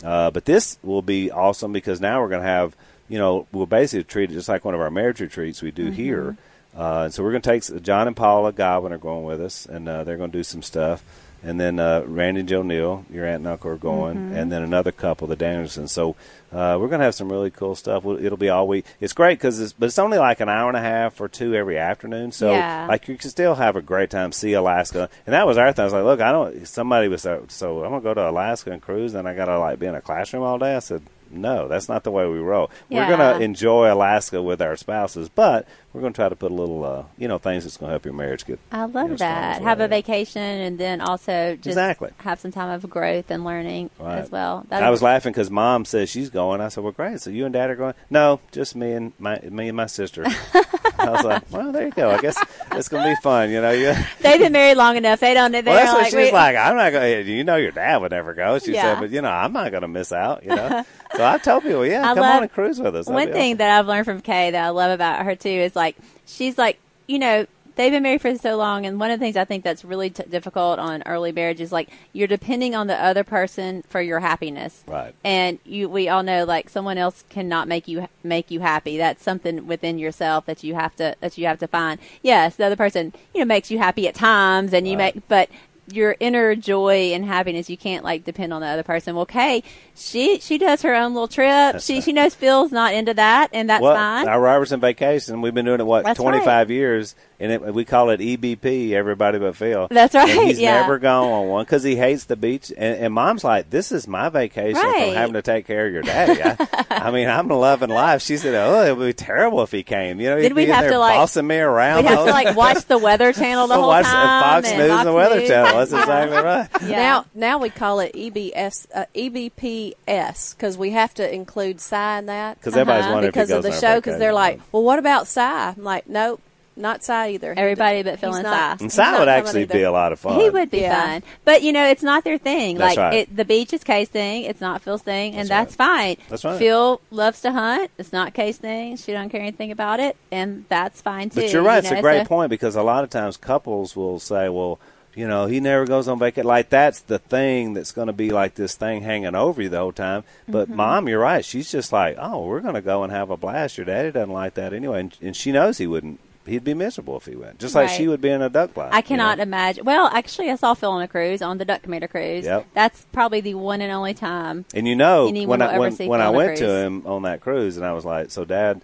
[0.04, 2.74] Uh, but this will be awesome because now we're going to have,
[3.08, 5.90] you know, we'll basically treat it just like one of our marriage retreats we do
[5.90, 6.36] here.
[6.76, 9.66] Uh, and so we're going to take John and Paula Godwin are going with us,
[9.66, 11.04] and uh, they're going to do some stuff.
[11.42, 14.62] And then uh, Randy and Joe Neal, your aunt and uncle, are going, and then
[14.62, 15.88] another couple, the Danielsons.
[15.90, 16.10] So
[16.52, 18.04] uh, we're going to have some really cool stuff.
[18.04, 18.84] We'll- It'll be all week.
[19.00, 21.54] It's great because, it's, but it's only like an hour and a half or two
[21.54, 22.32] every afternoon.
[22.32, 22.86] So Yeah.
[22.90, 25.08] like you can still have a great time, see Alaska.
[25.26, 25.82] And that was our thing.
[25.82, 26.66] I was like, look, I don't.
[26.68, 29.78] Somebody was uh, so I'm gonna go to Alaska and cruise, and I gotta like
[29.78, 30.76] be in a classroom all day.
[30.76, 31.02] I said.
[31.30, 32.70] No, that's not the way we roll.
[32.90, 36.50] We're going to enjoy Alaska with our spouses, but we're going to try to put
[36.50, 38.58] a little, uh, you know, things that's going to help your marriage get.
[38.72, 39.62] I love you know, that.
[39.62, 42.10] Have a vacation and then also just Exactly.
[42.18, 44.18] have some time of growth and learning Right.
[44.18, 44.66] as well.
[44.70, 46.60] That I was laughing because mom says she's going.
[46.60, 47.20] I said, "Well, great.
[47.20, 50.24] So you and dad are going?" No, just me and my me and my sister.
[51.00, 52.10] I was like, "Well, there you go.
[52.10, 52.36] I guess
[52.72, 54.06] it's going to be fun." You know, yeah.
[54.20, 55.20] They've been married long enough.
[55.20, 55.52] They don't.
[55.52, 56.56] They're Well, that's what like, she's we- like.
[56.56, 57.24] I'm not going.
[57.24, 58.58] to You know, your dad would never go.
[58.58, 58.94] She Yeah.
[58.94, 60.42] said, but you know, I'm not going to miss out.
[60.44, 60.84] You know.
[61.16, 63.06] so I told people, yeah, I come love- on and cruise with us.
[63.06, 63.58] That'd One thing awesome.
[63.58, 65.96] that I've learned from Kay that I love about her too is like
[66.26, 67.46] she's like you know
[67.76, 70.10] they've been married for so long, and one of the things I think that's really
[70.10, 74.20] t- difficult on early marriage is like you're depending on the other person for your
[74.20, 74.82] happiness.
[74.86, 75.14] Right.
[75.24, 78.96] And you, we all know like someone else cannot make you make you happy.
[78.98, 82.00] That's something within yourself that you have to that you have to find.
[82.22, 85.14] Yes, the other person you know makes you happy at times, and you Right.
[85.14, 85.48] make but
[85.92, 89.60] your inner joy and happiness you can't like depend on the other person well kay
[89.96, 93.68] she she does her own little trip she she knows phil's not into that and
[93.68, 97.50] that's well, fine our Robertson vacation, we've been doing it what That's 25 years, and
[97.52, 99.88] it, we call it EBP, everybody but Phil.
[99.90, 100.80] That's right, And he's yeah.
[100.82, 102.70] never gone on one because he hates the beach.
[102.76, 105.06] And, and mom's like, "This is my vacation Right.
[105.06, 108.22] from having to take care of your daddy." I, I mean, I'm loving life.
[108.22, 110.20] She said, "Oh, it would be terrible if he came.
[110.20, 112.56] You know, he'd Then we'd have to, like- bossing me around." we'd have to like
[112.56, 115.38] watch the weather channel the Well, whole watch time Fox and News and the Weather
[115.40, 115.48] News.
[115.48, 115.78] Channel.
[115.78, 116.68] That's exactly right.
[116.82, 116.96] yeah.
[116.96, 122.26] Now, now we call it EBS, uh, EBPS because we have to include Si in
[122.26, 123.12] that Because everybody's Uh-huh.
[123.14, 123.96] wondering if he because of the show.
[123.96, 125.40] Because they're like, well, what about Si?
[125.40, 126.40] I'm like, nope,
[126.80, 127.54] not Si either.
[127.56, 128.84] Everybody but Phil He's and not- Si.
[128.84, 129.74] And he's Si not would coming actually either.
[129.74, 130.40] be a lot of fun.
[130.40, 131.00] He would be Yeah.
[131.04, 132.78] fun, but you know it's not their thing.
[132.78, 133.14] That's like right.
[133.20, 134.44] it, the beach is Kay's thing.
[134.44, 136.16] It's not Phil's thing, and That's that's fine.
[136.28, 136.58] That's right.
[136.58, 137.90] Phil loves to hunt.
[137.98, 138.96] It's not Kay's thing.
[138.96, 141.42] She don't care anything about it, and that's fine too.
[141.42, 141.74] But you're right.
[141.82, 144.48] you it's a know, great so- point because a lot of times couples will say,
[144.48, 144.78] well,
[145.12, 146.46] you know, he never goes on vacation.
[146.46, 149.78] Like that's the thing that's going to be like this thing hanging over you the
[149.78, 150.22] whole time.
[150.48, 150.76] But Mm-hmm.
[150.76, 151.44] mom, you're right.
[151.44, 153.76] She's just like, oh, we're going to go and have a blast.
[153.76, 156.20] Your daddy doesn't like that anyway, and, and she knows he wouldn't.
[156.50, 157.96] He'd be miserable if he went, just like Right.
[157.96, 158.92] she would be in a duck blind.
[158.92, 159.42] I you cannot know?
[159.44, 159.84] imagine.
[159.84, 162.44] Well, actually, I saw Phil on a cruise on the Duck Commander cruise.
[162.44, 162.66] Yep.
[162.74, 164.64] That's probably the one and only time.
[164.74, 167.22] And you know, when I ever when, when I on a went to him on
[167.22, 168.82] that cruise, and I was like, "So, Dad,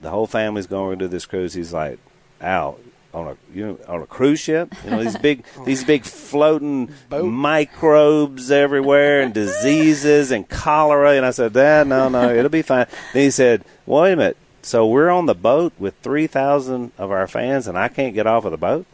[0.00, 1.98] the whole family's going to do this cruise." He's like,
[2.40, 2.78] "Out
[3.12, 4.72] on a you know, on a cruise ship?
[4.84, 11.30] You know these big these big floating microbes everywhere and diseases and cholera." And I
[11.30, 15.10] said, "Dad, no, no, it'll be fine." Then he said, "Wait a minute." So we're
[15.10, 18.50] on the boat with three thousand of our fans, and I can't get off of
[18.50, 18.86] the boat.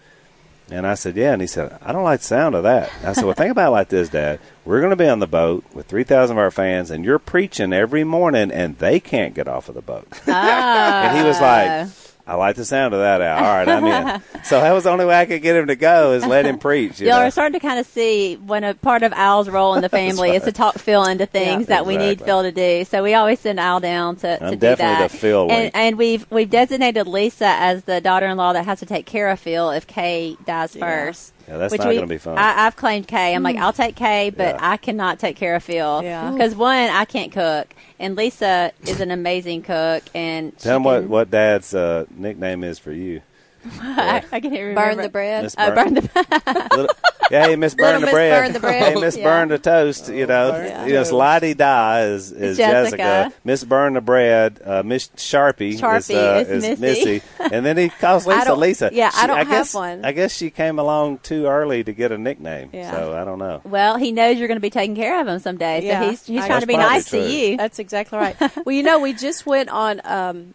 [0.71, 1.33] And I said, yeah.
[1.33, 2.91] And he said, I don't like the sound of that.
[3.03, 4.41] I said, well, think about it like this, Dad.
[4.65, 7.73] We're going to be on the boat with 3,000 of our fans, and you're preaching
[7.75, 10.09] every morning, and they can't get off of the boat.
[10.27, 11.03] Ah.
[11.09, 11.89] and he was like,
[12.27, 13.37] I like the sound of that, Al.
[13.45, 14.23] All right, I'm in.
[14.45, 16.59] so that was the only way I could get him to go is let him
[16.59, 16.99] preach.
[17.01, 17.27] You Y'all know?
[17.27, 20.31] are starting to kind of see when a part of Al's role in the family
[20.31, 22.23] is to talk Phil into things Yeah, that we need.
[22.23, 22.85] Phil to do.
[22.87, 25.11] So we always send Al down to, I'm to do definitely that.
[25.11, 29.05] the Phil and, and we've we've designated Lisa as the daughter-in-law that has to take
[29.05, 31.33] care of Phil if Kay dies first.
[31.49, 32.39] Yeah, that's Which not we- gonna be fun.
[32.39, 33.35] I, I've claimed Kay.
[33.35, 34.59] I'm like, I'll take Kay, but Yeah.
[34.61, 36.03] I cannot take care of Phil.
[36.03, 36.31] Yeah.
[36.31, 40.85] Because one, I can't cook, and Lisa is an amazing cook, and Tell she him
[40.85, 43.21] what, can- what Dad's uh, nickname is for you.
[43.81, 44.95] I, I can't even remember.
[44.95, 45.43] Burn the bread.
[45.45, 46.95] Miss Oh, Burn- burn the Little,
[47.31, 48.43] yeah, hey, Miss Burn Little the Miss bread.
[48.45, 48.93] Burn the bread.
[48.95, 49.25] Hey, Miss Yeah.
[49.25, 50.09] Burn the toast.
[50.09, 52.97] You know, Burn you know, Slidey Da is, is Jessica.
[52.97, 53.33] Jessica.
[53.45, 54.61] Miss Burn the bread.
[54.65, 57.23] Uh, Miss Sharpie, Sharpie is, uh, is is Missy.
[57.39, 58.91] and then he calls Lisa Lisa.
[58.93, 60.05] yeah, I don't have guess, one.
[60.05, 62.71] I guess she came along too early to get a nickname.
[62.73, 62.91] Yeah.
[62.91, 63.61] So I don't know.
[63.65, 66.11] Well, he knows you're going to be taking care of him someday, so Yeah.
[66.11, 67.21] he's he's I- trying to be nice true.
[67.21, 67.57] to you.
[67.57, 68.37] That's exactly right.
[68.67, 70.55] well, you know, we just went on um,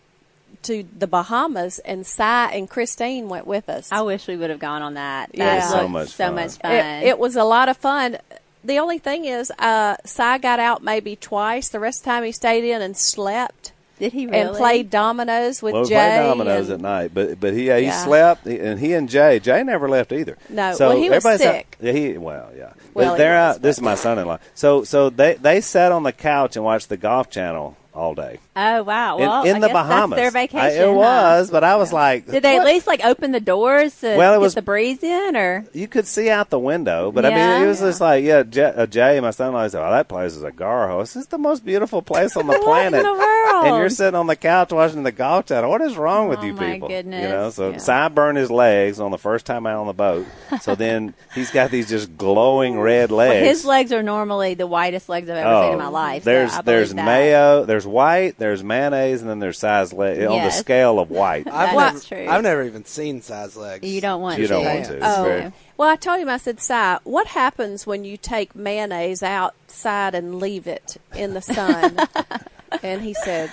[0.63, 3.89] to the Bahamas, and Si and Christine went with us.
[3.91, 5.29] I wish we would have gone on that.
[5.33, 5.67] That Yeah.
[5.67, 6.35] so much so fun.
[6.35, 6.71] much fun.
[6.71, 8.17] It, it was a lot of fun.
[8.63, 11.69] The only thing is, uh, Si got out maybe twice.
[11.69, 14.37] The rest of the time he stayed in and slept Did he really?
[14.39, 15.95] and played dominoes with Well, Jay.
[15.95, 18.03] played dominoes and- at night, but but he yeah, he Yeah.
[18.03, 20.37] slept, and he and Jay Jay never left either.
[20.49, 21.77] No, so well, he was everybody's out- sick.
[21.79, 22.71] yeah, he well, yeah.
[22.93, 23.61] Well, but they're was, out.
[23.61, 24.39] This is my son-in-law.
[24.55, 28.39] So so they they sat on the couch and watched the Golf Channel all day
[28.55, 29.17] Oh wow!
[29.17, 30.17] Well, in I the Bahamas.
[30.17, 30.59] Their vacation.
[30.59, 30.91] I, it huh?
[30.93, 32.67] was, but I was like, Did they what?
[32.67, 35.65] at least like open the doors to Well, it get was- the breeze in, or
[35.73, 38.63] you could see out the window, but I mean, it was just like, yeah, Jay,
[38.75, 40.99] uh, Jay my son-in-law said, "Oh, that place is a garho.
[41.01, 43.65] This is the most beautiful place on the in planet." the world?
[43.65, 45.69] And you're sitting on the couch watching the golf channel.
[45.69, 46.89] What is wrong with Oh, you people?
[46.89, 47.21] goodness.
[47.23, 47.77] You know, so Yeah.
[48.09, 50.25] Si burned his legs on the first time out on the boat.
[50.59, 53.33] So then he's got these just glowing red legs.
[53.35, 56.23] Well, his legs are normally the whitest legs I've ever seen in my life.
[56.23, 60.17] Oh, There's I believe there's mayo, there's white, there's mayonnaise, and then there's Si's leg
[60.19, 60.59] on the Yes.
[60.59, 61.47] scale of white.
[61.47, 62.31] I've That's never, true.
[62.31, 63.87] I've never even seen Si's legs.
[63.87, 64.53] You don't want you to.
[64.53, 64.95] don't want to.
[64.97, 66.73] It's Oh, very- well, I told him, I said, Si,
[67.03, 71.97] what happens when you take mayonnaise outside and leave it in the sun?
[72.83, 73.51] and he said,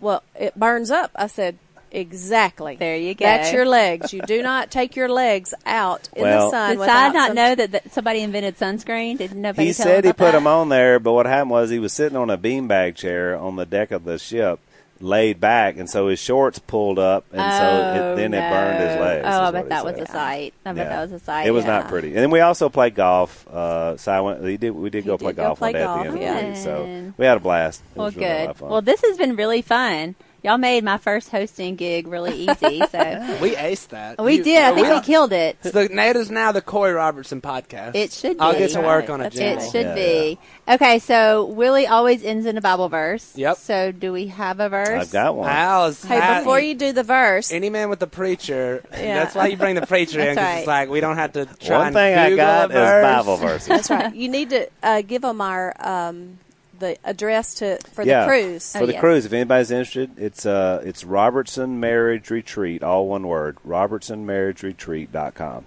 [0.00, 1.10] well, it burns up.
[1.16, 1.58] I said,
[1.90, 2.76] exactly.
[2.76, 3.24] There you go.
[3.24, 4.12] That's your legs.
[4.12, 6.76] You do not take your legs out in Well- the sun.
[6.78, 9.18] Did I not some- know that, that somebody invented sunscreen?
[9.18, 10.34] Did nobody he tell said him he put that?
[10.34, 13.56] him on there, but what happened was he was sitting on a beanbag chair on
[13.56, 14.60] the deck of the ship,
[15.00, 18.78] laid back, and so his shorts pulled up, and so Oh, it, then it burned
[18.78, 19.24] his legs.
[19.26, 20.08] Oh, is I bet that was said.
[20.08, 20.54] a sight.
[20.66, 20.96] I bet Yeah.
[20.96, 21.46] that was a sight.
[21.46, 21.70] It was yeah.
[21.70, 22.08] not pretty.
[22.08, 23.46] And then we also played golf.
[23.46, 24.44] Uh, so I went.
[24.44, 24.70] He did.
[24.70, 26.14] We did He go did play go golf play one day at the end of
[26.14, 26.56] the week.
[26.56, 27.80] So we had a blast.
[27.94, 28.50] It Well, was really a lot good.
[28.50, 28.68] of fun.
[28.70, 30.16] Well, this has been really fun.
[30.42, 32.80] Y'all made my first hosting gig really easy.
[32.90, 34.22] So We aced that.
[34.22, 34.62] we You- did.
[34.62, 35.58] I think we- we killed it.
[35.64, 37.96] It's the, it is now the Korie Robertson podcast.
[37.96, 38.40] It should be.
[38.40, 39.10] I'll get to work Right.
[39.10, 39.36] on a That's
[39.66, 40.38] It should Yeah, be.
[40.68, 43.32] Okay, so Willie always ends in a Bible verse.
[43.36, 43.56] Yep.
[43.56, 44.88] So do we have a verse?
[45.06, 45.48] I've got one.
[45.50, 48.84] Al is Hey, at- before you do the verse, any man with the preacher.
[48.92, 49.24] Yeah.
[49.24, 50.58] That's why you bring the preacher in because right.
[50.58, 52.78] it's like we don't have to try One and thing I Google got a is
[52.78, 53.02] verse.
[53.04, 53.68] Bible verses.
[53.68, 54.14] that's right.
[54.14, 56.38] You need to uh, give them our um,
[56.78, 58.72] the address to for yeah, the cruise.
[58.72, 59.00] For Oh, the yes.
[59.00, 65.66] cruise, if anybody's interested, it's uh it's Robertson Marriage Retreat, all one word, robertsonmarriageretreat.com.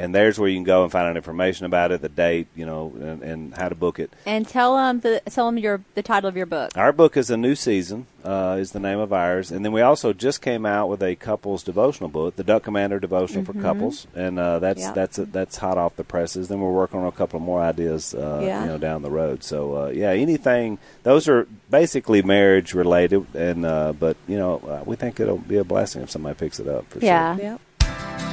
[0.00, 2.66] And there's where you can go and find out information about it, the date, you
[2.66, 4.12] know, and, and how to book it.
[4.26, 6.72] And tell them the tell them your the title of your book.
[6.76, 9.80] Our book is a new season, uh, is the name of ours, and then we
[9.82, 13.52] also just came out with a couples devotional book, the Duck Commander devotional Mm-hmm.
[13.60, 14.92] for couples, and uh, that's Yeah.
[14.92, 16.48] that's that's hot off the presses.
[16.48, 18.62] Then we're working on a couple more ideas, uh, Yeah.
[18.62, 19.44] you know, down the road.
[19.44, 24.82] So uh, yeah, anything those are basically marriage related, and uh, but you know uh,
[24.86, 26.86] we think it'll be a blessing if somebody picks it up.
[26.90, 27.36] For Yeah.
[27.36, 27.44] sure.
[27.44, 28.29] Yep.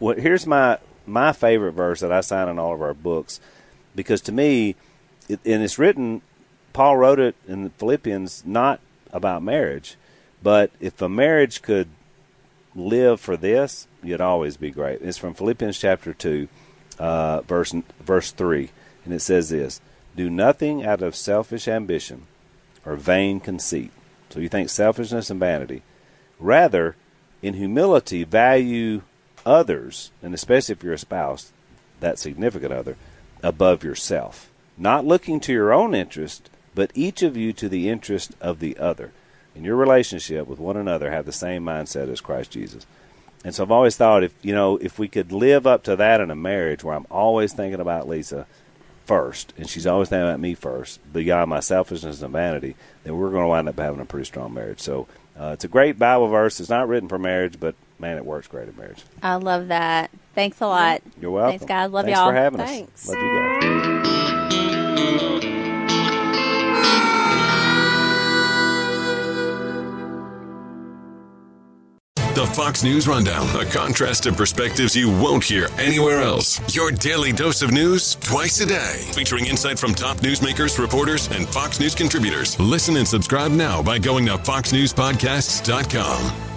[0.00, 3.40] Well, here's my my favorite verse that I sign in all of our books,
[3.94, 4.76] because to me,
[5.28, 6.22] it, and it's written.
[6.72, 8.80] Paul wrote it in Philippians not
[9.12, 9.96] about marriage,
[10.42, 11.88] but if a marriage could
[12.74, 15.00] live for this, you'd always be great.
[15.02, 16.48] It's from Philippians chapter two,
[16.98, 18.70] uh, verse verse three,
[19.04, 19.80] and it says this:
[20.14, 22.26] "Do nothing out of selfish ambition
[22.84, 23.90] or vain conceit."
[24.30, 25.82] So you think selfishness and vanity.
[26.38, 26.94] Rather,
[27.42, 29.02] in humility, value
[29.48, 31.52] others, and especially if you're a spouse,
[32.00, 32.96] that significant other,
[33.42, 34.50] above yourself.
[34.76, 38.76] Not looking to your own interest, but each of you to the interest of the
[38.78, 39.12] other.
[39.56, 42.86] In your relationship with one another, have the same mindset as Christ Jesus.
[43.44, 46.20] And so I've always thought if you know if we could live up to that
[46.20, 48.46] in a marriage where I'm always thinking about Lisa
[49.06, 53.30] first, and she's always thinking about me first, beyond my selfishness and vanity, then we're
[53.30, 54.80] going to wind up having a pretty strong marriage.
[54.80, 56.60] So uh, it's a great Bible verse.
[56.60, 59.02] It's not written for marriage, but man, it works great in marriage.
[59.22, 60.10] I love that.
[60.34, 61.02] Thanks a lot.
[61.20, 61.58] You're welcome.
[61.58, 61.90] Thanks, guys.
[61.90, 62.30] Love Thanks y'all.
[62.30, 63.08] Thanks for having Thanks.
[63.08, 63.14] us.
[63.14, 63.48] Love you guys.
[72.34, 76.60] The Fox News Rundown, a contrast of perspectives you won't hear anywhere else.
[76.72, 81.48] Your daily dose of news twice a day, featuring insight from top newsmakers, reporters, and
[81.48, 82.58] Fox News contributors.
[82.60, 86.47] Listen and subscribe now by going to foxnewspodcasts.com.